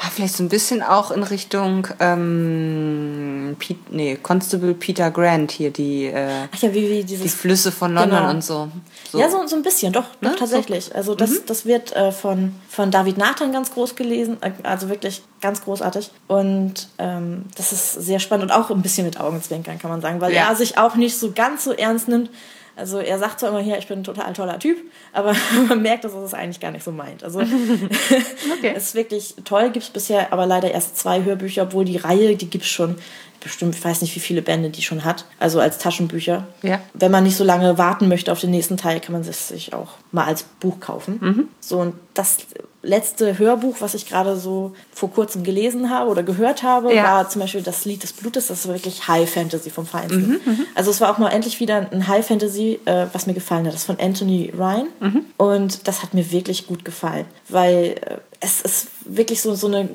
Ah, 0.00 0.10
vielleicht 0.14 0.36
so 0.36 0.44
ein 0.44 0.48
bisschen 0.48 0.80
auch 0.82 1.10
in 1.10 1.24
Richtung 1.24 1.88
ähm, 1.98 3.56
Pete, 3.58 3.80
nee, 3.90 4.16
Constable 4.22 4.74
Peter 4.74 5.10
Grant 5.10 5.50
hier, 5.50 5.70
die, 5.72 6.06
äh, 6.06 6.42
ja, 6.60 6.72
wie, 6.72 6.88
wie 6.88 6.96
die 7.00 7.04
dieses 7.04 7.34
Flüsse 7.34 7.72
von 7.72 7.92
London 7.94 8.18
Genau. 8.20 8.30
und 8.30 8.44
so. 8.44 8.68
so. 9.10 9.18
Ja, 9.18 9.28
so, 9.28 9.44
so 9.46 9.56
ein 9.56 9.62
bisschen, 9.62 9.92
doch, 9.92 10.04
doch 10.20 10.30
Ne? 10.30 10.36
tatsächlich. 10.38 10.94
Also 10.94 11.16
das, 11.16 11.44
das 11.46 11.66
wird 11.66 11.96
äh, 11.96 12.12
von, 12.12 12.54
von 12.68 12.90
David 12.92 13.18
Nathan 13.18 13.50
ganz 13.52 13.72
groß 13.72 13.96
gelesen, 13.96 14.36
äh, 14.40 14.52
also 14.62 14.88
wirklich 14.88 15.22
ganz 15.40 15.62
großartig. 15.64 16.10
Und 16.28 16.88
ähm, 16.98 17.46
das 17.56 17.72
ist 17.72 17.94
sehr 17.94 18.20
spannend 18.20 18.50
und 18.50 18.56
auch 18.56 18.70
ein 18.70 18.82
bisschen 18.82 19.04
mit 19.04 19.18
Augenzwinkern, 19.18 19.78
kann 19.80 19.90
man 19.90 20.00
sagen, 20.00 20.20
weil 20.20 20.32
Ja. 20.32 20.48
er 20.48 20.54
sich 20.56 20.78
auch 20.78 20.94
nicht 20.94 21.18
so 21.18 21.32
ganz 21.32 21.64
so 21.64 21.72
ernst 21.72 22.06
nimmt. 22.06 22.30
Also 22.78 22.98
er 22.98 23.18
sagt 23.18 23.40
zwar 23.40 23.50
immer 23.50 23.60
hier, 23.60 23.76
ich 23.76 23.88
bin 23.88 24.00
ein 24.00 24.04
total 24.04 24.32
toller 24.32 24.58
Typ, 24.58 24.78
aber 25.12 25.34
man 25.68 25.82
merkt, 25.82 26.04
dass 26.04 26.14
er 26.14 26.22
es 26.22 26.34
eigentlich 26.34 26.60
gar 26.60 26.70
nicht 26.70 26.84
so 26.84 26.92
meint. 26.92 27.24
Also 27.24 27.40
es 28.62 28.84
ist 28.84 28.94
wirklich 28.94 29.34
toll, 29.44 29.70
gibt 29.70 29.84
es 29.84 29.90
bisher 29.90 30.32
aber 30.32 30.46
leider 30.46 30.70
erst 30.70 30.96
zwei 30.96 31.24
Hörbücher, 31.24 31.64
obwohl 31.64 31.84
die 31.84 31.96
Reihe, 31.96 32.36
die 32.36 32.48
gibt 32.48 32.64
es 32.64 32.70
schon, 32.70 32.96
bestimmt, 33.40 33.74
ich 33.76 33.84
weiß 33.84 34.00
nicht, 34.02 34.14
wie 34.16 34.20
viele 34.20 34.42
Bände 34.42 34.70
die 34.70 34.82
schon 34.82 35.04
hat, 35.04 35.24
also 35.38 35.60
als 35.60 35.78
Taschenbücher. 35.78 36.46
Ja. 36.62 36.80
Wenn 36.94 37.10
man 37.10 37.24
nicht 37.24 37.36
so 37.36 37.44
lange 37.44 37.78
warten 37.78 38.08
möchte 38.08 38.32
auf 38.32 38.40
den 38.40 38.50
nächsten 38.50 38.76
Teil, 38.76 39.00
kann 39.00 39.12
man 39.12 39.22
es 39.22 39.48
sich 39.48 39.72
auch 39.74 39.90
mal 40.12 40.24
als 40.24 40.42
Buch 40.42 40.80
kaufen. 40.80 41.18
Mhm. 41.20 41.48
So, 41.60 41.78
und 41.80 41.94
das 42.14 42.38
letzte 42.82 43.38
Hörbuch, 43.38 43.76
was 43.80 43.94
ich 43.94 44.06
gerade 44.08 44.36
so 44.36 44.72
vor 44.92 45.10
kurzem 45.10 45.42
gelesen 45.42 45.90
habe 45.90 46.08
oder 46.10 46.22
gehört 46.22 46.62
habe, 46.62 46.94
Ja. 46.94 47.02
war 47.04 47.28
zum 47.28 47.40
Beispiel 47.40 47.62
das 47.62 47.84
Lied 47.84 48.02
des 48.04 48.12
Blutes. 48.12 48.46
Das 48.46 48.60
ist 48.60 48.68
wirklich 48.68 49.08
High 49.08 49.28
Fantasy 49.28 49.70
vom 49.70 49.84
Feinsten. 49.86 50.40
Mhm, 50.44 50.60
Also 50.74 50.90
es 50.92 51.00
war 51.00 51.12
auch 51.12 51.18
mal 51.18 51.30
endlich 51.30 51.58
wieder 51.60 51.88
ein 51.92 52.06
High 52.06 52.26
Fantasy, 52.26 52.78
äh, 52.84 53.06
was 53.12 53.26
mir 53.26 53.34
gefallen 53.34 53.66
hat. 53.66 53.72
Das 53.74 53.80
ist 53.80 53.86
von 53.86 53.98
Anthony 54.00 54.52
Ryan. 54.56 54.86
Mhm. 55.00 55.24
Und 55.36 55.88
das 55.88 56.02
hat 56.02 56.14
mir 56.14 56.30
wirklich 56.30 56.66
gut 56.68 56.84
gefallen, 56.84 57.26
weil 57.48 57.96
äh, 58.00 58.18
es 58.40 58.60
ist 58.62 58.88
wirklich 59.04 59.42
so, 59.42 59.54
so 59.56 59.66
eine 59.66 59.88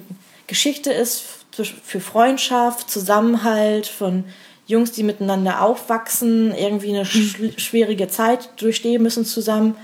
Geschichte 0.48 0.92
ist 0.92 1.24
für- 1.56 2.00
Freundschaft, 2.00 2.90
Zusammenhalt, 2.90 3.88
von 3.88 4.24
Jungs, 4.66 4.92
die 4.94 5.04
miteinander 5.04 5.62
aufwachsen, 5.62 6.54
irgendwie 6.56 6.90
eine 6.90 7.06
sch 7.06 7.36
schwierige 7.58 8.08
Zeit 8.08 8.50
durchstehen 8.62 9.04
müssen 9.04 9.26
zusammen 9.26 9.76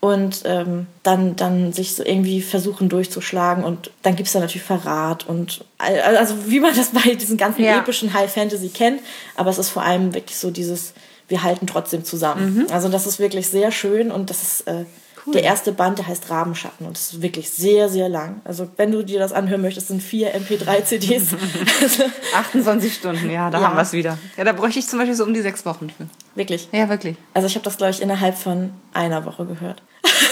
und 0.00 0.42
ähm, 0.46 0.86
dann, 1.02 1.36
dann 1.36 1.72
sich 1.74 1.94
so 1.94 2.02
irgendwie 2.04 2.40
versuchen 2.40 2.88
durchzuschlagen 2.88 3.64
und 3.64 3.90
dann 4.02 4.16
gibt 4.16 4.26
es 4.28 4.32
da 4.32 4.40
natürlich 4.40 4.62
Verrat 4.66 5.28
und 5.28 5.64
also 5.78 6.34
wie 6.46 6.58
man 6.60 6.74
das 6.74 6.88
bei 7.04 7.14
diesen 7.14 7.36
ganzen 7.36 7.64
Ja. 7.64 7.78
epischen 7.78 8.14
High 8.14 8.32
Fantasy 8.32 8.70
kennt, 8.70 9.00
aber 9.36 9.50
es 9.50 9.58
ist 9.58 9.68
vor 9.68 9.82
allem 9.82 10.14
wirklich 10.14 10.38
so 10.38 10.50
dieses, 10.50 10.94
wir 11.28 11.42
halten 11.42 11.66
trotzdem 11.66 12.02
zusammen. 12.04 12.66
Also 12.70 12.88
das 12.88 13.06
ist 13.06 13.18
wirklich 13.18 13.48
sehr 13.48 13.70
schön 13.72 14.10
und 14.10 14.30
das 14.30 14.42
ist 14.42 14.60
äh, 14.68 14.84
der 15.32 15.42
erste 15.42 15.72
Band, 15.72 15.98
der 15.98 16.06
heißt 16.06 16.28
Rabenschatten 16.30 16.86
und 16.86 16.96
es 16.96 17.12
ist 17.14 17.22
wirklich 17.22 17.48
sehr, 17.50 17.88
sehr 17.88 18.08
lang. 18.08 18.40
Also 18.44 18.68
wenn 18.76 18.92
du 18.92 19.02
dir 19.02 19.18
das 19.18 19.32
anhören 19.32 19.62
möchtest, 19.62 19.88
sind 19.88 20.02
vier 20.02 20.34
MP3-CDs. 20.34 21.28
28 22.34 22.94
Stunden, 22.98 23.30
ja, 23.30 23.50
da 23.50 23.58
Ja. 23.60 23.68
haben 23.68 23.76
wir 23.76 23.82
es 23.82 23.92
wieder. 23.92 24.18
Ja, 24.36 24.44
da 24.44 24.52
bräuchte 24.52 24.78
ich 24.78 24.86
zum 24.86 24.98
Beispiel 24.98 25.14
so 25.14 25.24
um 25.24 25.32
die 25.34 25.40
sechs 25.40 25.64
Wochen 25.64 25.88
für. 25.90 26.06
wirklich. 26.34 26.68
Ja, 26.72 26.88
wirklich. 26.88 27.16
Also 27.32 27.46
ich 27.46 27.54
habe 27.54 27.64
das, 27.64 27.76
glaube 27.76 27.90
ich, 27.92 28.02
innerhalb 28.02 28.36
von 28.36 28.72
einer 28.92 29.24
Woche 29.24 29.46
gehört. 29.46 29.82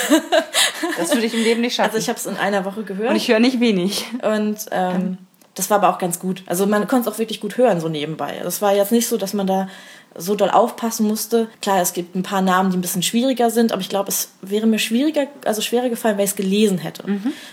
Das 0.99 1.13
würde 1.15 1.27
ich 1.27 1.33
im 1.35 1.43
Leben 1.45 1.61
nicht 1.61 1.77
schaffen. 1.77 1.91
Also 1.95 1.99
ich 1.99 2.09
habe 2.09 2.19
es 2.19 2.27
in 2.27 2.37
einer 2.37 2.65
Woche 2.65 2.83
gehört. 2.83 3.11
Und 3.11 3.17
ich 3.17 3.29
höre 3.29 3.39
nicht 3.39 3.61
wenig. 3.61 4.05
Und 4.23 4.67
ähm, 4.73 5.17
das 5.55 5.71
war 5.71 5.79
aber 5.79 5.91
auch 5.91 5.99
ganz 5.99 6.19
gut. 6.19 6.43
Also 6.47 6.67
man 6.67 6.89
konnte 6.89 7.09
es 7.09 7.15
auch 7.15 7.19
wirklich 7.21 7.41
gut 7.41 7.57
hören, 7.57 7.81
so 7.81 7.89
nebenbei. 7.89 8.41
Das 8.43 8.61
war 8.63 8.75
jetzt 8.75 8.91
nicht 8.91 9.07
so, 9.09 9.17
dass 9.17 9.33
man 9.33 9.47
da 9.47 9.69
so 10.17 10.35
doll 10.35 10.51
aufpassen 10.51 11.07
musste. 11.07 11.49
Klar, 11.61 11.81
es 11.81 11.93
gibt 11.93 12.15
ein 12.15 12.23
paar 12.23 12.43
Namen, 12.43 12.71
die 12.71 12.77
ein 12.77 12.81
bisschen 12.81 13.03
schwieriger 13.03 13.51
sind, 13.51 13.73
aber 13.73 13.81
ich 13.81 13.89
glaube, 13.89 14.09
es 14.09 14.31
wäre 14.43 14.67
mir 14.67 14.79
schwieriger, 14.79 15.27
also 15.45 15.63
schwerer 15.63 15.89
gefallen, 15.89 16.17
wenn 16.19 16.25
ich 16.25 16.31
es 16.33 16.37
gelesen 16.37 16.79
hätte. 16.79 17.05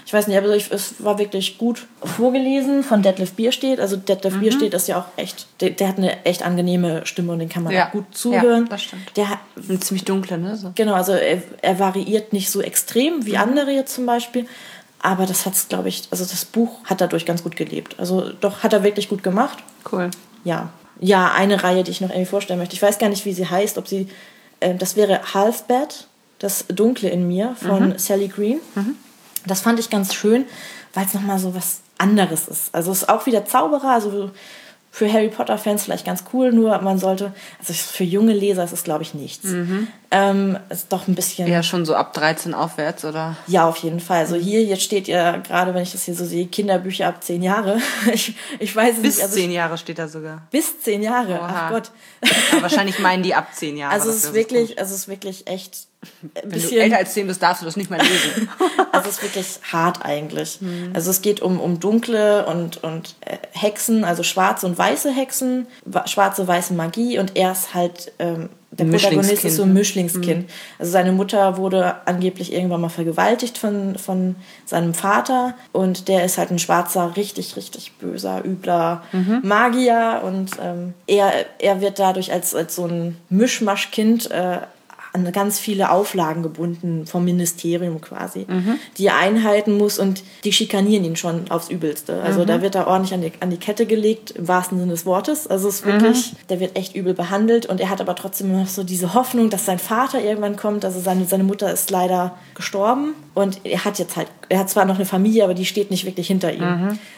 Ich 0.06 0.13
weiß 0.13 0.28
nicht, 0.28 0.38
aber 0.38 0.56
ich, 0.56 0.72
es 0.72 0.96
war 1.04 1.18
wirklich 1.20 1.58
gut 1.58 1.88
vorgelesen 2.04 2.84
von 2.84 3.01
Detlef 3.01 3.34
Bierstedt. 3.34 3.80
Also 3.80 3.96
Detlef 3.96 4.38
Bierstedt 4.39 4.74
ist 4.74 4.88
ja 4.88 5.00
auch 5.00 5.06
echt, 5.18 5.48
der, 5.62 5.70
der 5.72 5.88
hat 5.88 5.98
eine 5.98 6.25
echt 6.25 6.44
angenehme 6.44 7.06
Stimme 7.06 7.32
und 7.34 7.39
den 7.39 7.50
kann 7.50 7.63
man 7.63 7.74
Ja. 7.74 7.88
auch 7.88 7.92
gut 7.92 8.06
zuhören. 8.12 8.63
Ja, 8.63 8.70
das 8.70 8.84
stimmt. 8.84 9.16
Der 9.16 9.30
hat, 9.30 9.39
Und 9.68 9.84
ziemlich 9.84 10.04
dunkle, 10.06 10.38
ne? 10.38 10.56
So. 10.58 10.72
Genau, 10.75 10.94
also 10.94 11.13
er, 11.13 11.42
er 11.62 11.80
variiert 11.80 12.34
nicht 12.34 12.50
so 12.51 12.62
extrem 12.62 13.25
wie 13.25 13.38
andere 13.38 13.72
jetzt 13.72 13.94
zum 13.96 14.06
Beispiel. 14.06 14.46
Aber 15.01 15.25
das 15.25 15.46
hat's, 15.46 15.70
glaube 15.70 15.88
ich, 15.88 16.04
also 16.12 16.25
das 16.25 16.44
Buch 16.44 16.80
hat 16.84 17.00
dadurch 17.00 17.25
ganz 17.25 17.42
gut 17.44 17.56
gelebt. 17.56 17.96
Also 18.00 18.32
doch 18.42 18.63
hat 18.63 18.74
er 18.74 18.84
wirklich 18.84 19.08
gut 19.08 19.24
gemacht. 19.24 19.60
Cool. 19.89 20.10
Ja. 20.44 20.70
Ja, 21.00 21.32
eine 21.34 21.63
Reihe, 21.63 21.84
die 21.84 21.91
ich 21.91 22.01
noch 22.01 22.10
irgendwie 22.10 22.25
vorstellen 22.25 22.60
möchte. 22.60 22.75
Ich 22.75 22.82
weiß 22.82 22.98
gar 22.98 23.10
nicht, 23.10 23.25
wie 23.25 23.34
sie 23.34 23.48
heißt, 23.48 23.77
ob 23.77 23.88
sie, 23.88 24.08
äh, 24.60 24.75
das 24.75 24.96
wäre 24.96 25.34
Halfbad, 25.34 26.08
das 26.39 26.65
Dunkle 26.68 27.10
in 27.10 27.27
mir 27.27 27.56
von 27.56 27.98
Sally 27.98 28.27
Green. 28.27 28.60
Das 29.46 29.62
fand 29.62 29.79
ich 29.79 29.89
ganz 29.89 30.13
schön, 30.13 30.46
weil 30.94 31.06
es 31.06 31.13
nochmal 31.13 31.39
so 31.39 31.53
was 31.56 31.82
anderes 31.98 32.48
ist. 32.48 32.74
Also 32.74 32.91
es 32.91 33.03
ist 33.03 33.10
auch 33.10 33.25
wieder 33.25 33.46
Zauberer, 33.46 33.89
also 33.91 34.32
für 34.91 35.12
Harry 35.12 35.29
Potter-Fans 35.29 35.84
vielleicht 35.84 36.06
ganz 36.06 36.24
cool, 36.34 36.51
nur 36.51 36.77
man 36.82 36.98
sollte, 36.98 37.32
also 37.60 37.74
für 37.74 38.03
junge 38.03 38.34
Leser 38.34 38.63
ist 38.63 38.74
es, 38.74 38.84
glaube 38.84 39.03
ich, 39.03 39.13
nichts. 39.13 39.48
Ähm, 40.12 40.58
ist 40.70 40.92
doch 40.92 41.08
ein 41.08 41.13
bisschen. 41.13 41.48
Ja, 41.48 41.62
schon 41.62 41.86
so 41.86 41.94
ab 41.94 42.13
13 42.13 42.56
aufwärts, 42.56 43.06
oder? 43.06 43.36
Ja, 43.46 43.68
auf 43.68 43.78
jeden 43.78 44.00
Fall. 44.00 44.18
Also 44.20 44.36
hier, 44.38 44.63
jetzt 44.63 44.82
steht 44.82 45.08
ja 45.08 45.38
gerade, 45.38 45.74
wenn 45.75 45.84
ich 45.84 45.92
das 45.92 46.04
hier 46.06 46.16
so 46.16 46.25
sehe, 46.25 46.48
Kinderbücher 46.48 47.08
ab 47.08 47.24
zehn 47.24 47.44
Jahre. 47.44 47.80
Ich, 48.12 48.34
ich 48.60 48.75
weiß 48.75 48.96
es 48.98 49.01
Bis 49.04 49.16
nicht. 49.18 49.24
Also 49.24 49.36
zehn 49.36 49.51
Jahre 49.51 49.78
steht 49.78 50.00
da 50.00 50.08
sogar. 50.08 50.42
bis 50.50 50.80
zehn 50.82 51.04
Jahre. 51.04 51.39
Ach 51.44 51.50
Oha. 51.51 51.70
Gott. 51.70 51.92
Aber 52.54 52.63
wahrscheinlich 52.63 52.98
meinen 53.00 53.22
die 53.22 53.36
ab 53.36 53.50
zehn 53.54 53.78
Jahre. 53.78 53.94
Also 53.94 54.10
es 54.10 54.24
ist 54.24 54.34
wirklich, 54.34 54.80
also 54.80 54.96
es 54.96 55.01
ist 55.01 55.08
wirklich 55.10 55.46
echt 55.48 55.88
ein 56.24 56.32
Wenn 56.34 56.42
du 56.44 56.50
bisschen, 56.56 56.82
älter 56.82 56.98
als 56.98 57.13
zehn 57.13 57.28
bist, 57.28 57.44
darfst 57.44 57.62
du 57.62 57.66
das 57.66 57.75
nicht 57.78 57.92
mehr 57.92 58.01
lesen. 58.01 58.50
also 58.92 59.10
es 59.10 59.18
ist 59.18 59.22
wirklich 59.24 59.60
hart 59.72 60.04
eigentlich. 60.04 60.60
Mhm. 60.62 60.92
Also 60.96 61.12
es 61.12 61.22
geht 61.22 61.42
um, 61.42 61.60
um 61.60 61.80
dunkle 61.80 62.46
und, 62.48 62.84
und 62.84 63.16
äh, 63.22 63.38
Hexen, 63.51 64.04
also 64.04 64.24
schwarze 64.24 64.66
und 64.66 64.75
weiße 64.78 65.12
Hexen, 65.12 65.68
wa- 65.86 66.08
schwarze, 66.08 66.48
weiße 66.48 66.74
Magie 66.74 67.20
und 67.20 67.36
er 67.36 67.51
ist 67.51 67.75
halt, 67.75 68.12
ähm, 68.18 68.50
der 68.72 68.86
Protagonist 68.86 69.44
ist 69.46 69.56
so 69.56 69.64
ein 69.64 69.70
ne? 69.70 69.80
Mischlingskind. 69.80 70.50
Also 70.78 70.92
seine 70.92 71.12
Mutter 71.12 71.58
wurde 71.58 71.96
angeblich 72.06 72.54
irgendwann 72.54 72.82
mal 72.82 72.90
vergewaltigt 72.90 73.58
von, 73.58 73.98
von 73.98 74.36
seinem 74.66 74.94
Vater 74.94 75.56
und 75.72 76.08
der 76.08 76.24
ist 76.24 76.38
halt 76.38 76.52
ein 76.52 76.60
schwarzer, 76.60 77.16
richtig, 77.18 77.56
richtig 77.56 77.94
böser, 77.94 78.44
übler 78.46 79.04
Mhm. 79.12 79.42
Magier 79.44 80.22
und 80.24 80.52
ähm, 80.62 80.94
er, 81.08 81.32
er 81.60 81.82
wird 81.82 82.00
dadurch 82.00 82.32
als, 82.32 82.54
als 82.54 82.76
so 82.76 82.86
ein 82.86 83.18
Mischmaschkind 83.30 84.30
äh, 84.32 84.60
an 85.12 85.32
ganz 85.32 85.60
viele 85.60 85.92
Auflagen 85.92 86.44
gebunden 86.44 87.05
vom 87.07 87.25
Ministerium 87.25 88.00
quasi, 88.00 88.46
die 88.98 89.07
er 89.07 89.18
einhalten 89.18 89.77
muss 89.77 89.98
und 89.98 90.24
die 90.44 90.53
schikanieren 90.53 91.03
ihn 91.03 91.16
schon 91.16 91.50
aufs 91.50 91.70
Übelste. 91.70 92.22
Also 92.22 92.46
da 92.46 92.62
wird 92.62 92.75
er 92.75 92.88
ordentlich 92.88 93.14
an 93.14 93.22
die, 93.22 93.31
an 93.40 93.50
die 93.50 93.57
Kette 93.57 93.86
gelegt, 93.86 94.31
im 94.31 94.48
wahrsten 94.48 94.77
Sinne 94.79 94.92
des 94.92 95.05
Wortes. 95.05 95.48
Also 95.48 95.68
es 95.68 95.75
ist 95.77 95.86
wirklich, 95.86 96.33
der 96.50 96.60
wird 96.60 96.75
echt 96.75 96.96
übel 96.96 97.14
behandelt 97.14 97.66
und 97.66 97.79
er 97.79 97.90
hat 97.90 98.01
aber 98.01 98.16
trotzdem 98.16 98.51
noch 98.51 98.68
so 98.68 98.83
diese 98.83 99.14
Hoffnung, 99.14 99.50
dass 99.50 99.66
sein 99.66 99.79
Vater 99.79 100.22
irgendwann 100.22 100.55
kommt. 100.55 100.86
Also 100.86 101.00
seine, 101.00 101.25
seine 101.25 101.44
Mutter 101.44 101.72
ist 101.72 101.90
leider 101.90 102.36
gestorben 102.53 103.14
und 103.33 103.62
er 103.64 103.86
hat 103.86 103.98
jetzt 104.00 104.16
halt, 104.16 104.27
er 104.50 104.60
hat 104.60 104.70
zwar 104.70 104.86
noch 104.86 104.96
eine 104.96 105.05
Familie, 105.05 105.44
aber 105.44 105.53
die 105.53 105.66
steht 105.66 105.90
nicht 105.92 106.05
wirklich 106.05 106.27
hinter 106.27 106.53
ihm. 106.53 106.62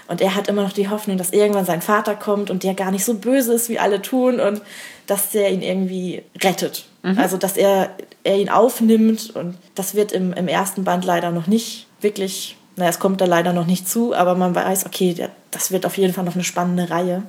Und 0.07 0.21
er 0.21 0.35
hat 0.35 0.47
immer 0.47 0.63
noch 0.63 0.73
die 0.73 0.89
Hoffnung, 0.89 1.17
dass 1.17 1.31
irgendwann 1.31 1.65
sein 1.65 1.81
Vater 1.81 2.15
kommt 2.15 2.49
und 2.49 2.63
der 2.63 2.73
gar 2.73 2.91
nicht 2.91 3.03
so 3.03 3.15
böse 3.15 3.53
ist, 3.53 3.69
wie 3.69 3.79
alle 3.79 4.01
tun 4.01 4.39
und 4.39 4.61
dass 5.07 5.31
der 5.31 5.51
ihn 5.51 5.61
irgendwie 5.61 6.23
rettet. 6.41 6.85
Also, 7.03 7.37
dass 7.37 7.57
er, 7.57 7.89
er 8.23 8.37
ihn 8.37 8.49
aufnimmt 8.49 9.31
und 9.35 9.57
das 9.75 9.95
wird 9.95 10.11
im, 10.11 10.33
im 10.33 10.47
ersten 10.47 10.83
Band 10.83 11.03
leider 11.03 11.31
noch 11.31 11.47
nicht 11.47 11.87
wirklich, 11.99 12.57
naja, 12.75 12.89
es 12.89 12.99
kommt 12.99 13.21
da 13.21 13.25
leider 13.25 13.53
noch 13.53 13.65
nicht 13.65 13.89
zu, 13.89 14.13
aber 14.13 14.35
man 14.35 14.53
weiß, 14.53 14.85
okay, 14.85 15.13
der, 15.13 15.29
das 15.49 15.71
wird 15.71 15.85
auf 15.85 15.97
jeden 15.97 16.13
Fall 16.13 16.23
noch 16.23 16.35
eine 16.35 16.43
spannende 16.43 16.89
Reihe. 16.89 17.23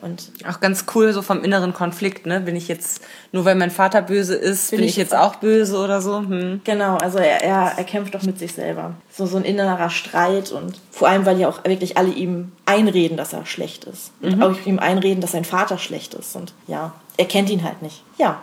Und 0.00 0.30
Auch 0.48 0.60
ganz 0.60 0.84
cool, 0.94 1.12
so 1.12 1.22
vom 1.22 1.42
inneren 1.42 1.74
Konflikt, 1.74 2.26
ne? 2.26 2.40
Bin 2.40 2.54
ich 2.54 2.68
jetzt, 2.68 3.02
nur 3.32 3.44
weil 3.44 3.56
mein 3.56 3.72
Vater 3.72 4.02
böse 4.02 4.36
ist, 4.36 4.70
bin, 4.70 4.78
Bin 4.78 4.86
ich 4.88 4.92
ich 4.92 4.98
jetzt 4.98 5.14
auch 5.14 5.36
böse 5.36 5.76
oder 5.76 6.00
so? 6.00 6.18
Hm. 6.18 6.60
Genau, 6.62 6.96
also 6.98 7.18
er, 7.18 7.42
er, 7.42 7.72
er 7.76 7.84
kämpft 7.84 8.14
doch 8.14 8.22
mit 8.22 8.38
sich 8.38 8.52
selber. 8.52 8.94
So, 9.12 9.26
so 9.26 9.36
ein 9.36 9.44
innerer 9.44 9.90
Streit 9.90 10.52
und 10.52 10.80
vor 10.92 11.08
allem, 11.08 11.26
weil 11.26 11.38
ja 11.40 11.48
auch 11.48 11.64
wirklich 11.64 11.96
alle 11.96 12.12
ihm 12.12 12.52
einreden, 12.66 13.16
dass 13.16 13.32
er 13.32 13.44
schlecht 13.44 13.84
ist. 13.84 14.12
Und 14.22 14.40
auch 14.42 14.54
ihm 14.64 14.78
einreden, 14.78 15.20
dass 15.20 15.32
sein 15.32 15.44
Vater 15.44 15.78
schlecht 15.78 16.14
ist. 16.14 16.36
Und 16.36 16.52
ja, 16.68 16.92
er 17.16 17.26
kennt 17.26 17.50
ihn 17.50 17.64
halt 17.64 17.82
nicht. 17.82 18.02
Ja, 18.18 18.40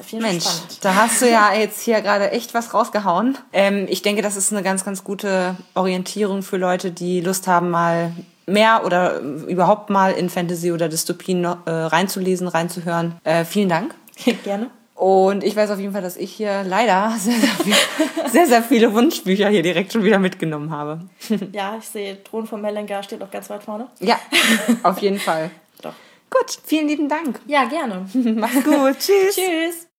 auf 0.00 0.08
jeden 0.10 0.22
Mensch, 0.24 0.44
Fall 0.44 0.52
spannend. 0.54 0.84
da 0.84 0.94
hast 0.94 1.22
du 1.22 1.30
ja 1.30 1.52
jetzt 1.54 1.80
hier 1.82 2.00
gerade 2.00 2.30
echt 2.32 2.54
was 2.54 2.72
rausgehauen. 2.74 3.38
Ähm, 3.52 3.86
ich 3.88 4.02
denke, 4.02 4.22
das 4.22 4.36
ist 4.36 4.52
eine 4.52 4.62
ganz, 4.62 4.84
ganz 4.84 5.04
gute 5.04 5.56
Orientierung 5.74 6.42
für 6.42 6.56
Leute, 6.56 6.90
die 6.90 7.20
Lust 7.20 7.46
haben, 7.46 7.70
mal 7.70 8.12
mehr 8.46 8.84
oder 8.84 9.20
überhaupt 9.20 9.90
mal 9.90 10.12
in 10.12 10.28
Fantasy 10.30 10.72
oder 10.72 10.88
Dystopien 10.88 11.40
noch, 11.40 11.58
äh, 11.66 11.70
reinzulesen, 11.70 12.48
reinzuhören. 12.48 13.14
Äh, 13.24 13.44
vielen 13.44 13.68
Dank. 13.68 13.94
Gerne. 14.44 14.70
Und 14.94 15.44
ich 15.44 15.56
weiß 15.56 15.70
auf 15.70 15.78
jeden 15.78 15.92
Fall, 15.92 16.02
dass 16.02 16.18
ich 16.18 16.30
hier 16.30 16.62
leider 16.62 17.14
sehr, 17.18 17.32
sehr, 17.38 17.48
viel, 17.64 17.74
sehr, 18.30 18.46
sehr 18.46 18.62
viele 18.62 18.92
Wunschbücher 18.92 19.48
hier 19.48 19.62
direkt 19.62 19.92
schon 19.94 20.04
wieder 20.04 20.18
mitgenommen 20.18 20.70
habe. 20.70 21.00
Ja, 21.52 21.76
ich 21.78 21.86
sehe, 21.88 22.22
Thron 22.22 22.46
von 22.46 22.60
Melengar 22.60 23.02
steht 23.02 23.22
auch 23.22 23.30
ganz 23.30 23.48
weit 23.48 23.62
vorne. 23.62 23.86
Ja, 24.00 24.18
auf 24.82 24.98
jeden 24.98 25.18
Fall. 25.18 25.50
Doch. 25.80 25.94
Gut, 26.28 26.58
vielen 26.64 26.86
lieben 26.88 27.08
Dank. 27.08 27.40
Ja, 27.46 27.64
gerne. 27.64 28.06
Mach's 28.12 28.62
gut. 28.62 28.98
Tschüss. 28.98 29.34
Tschüss. 29.36 29.89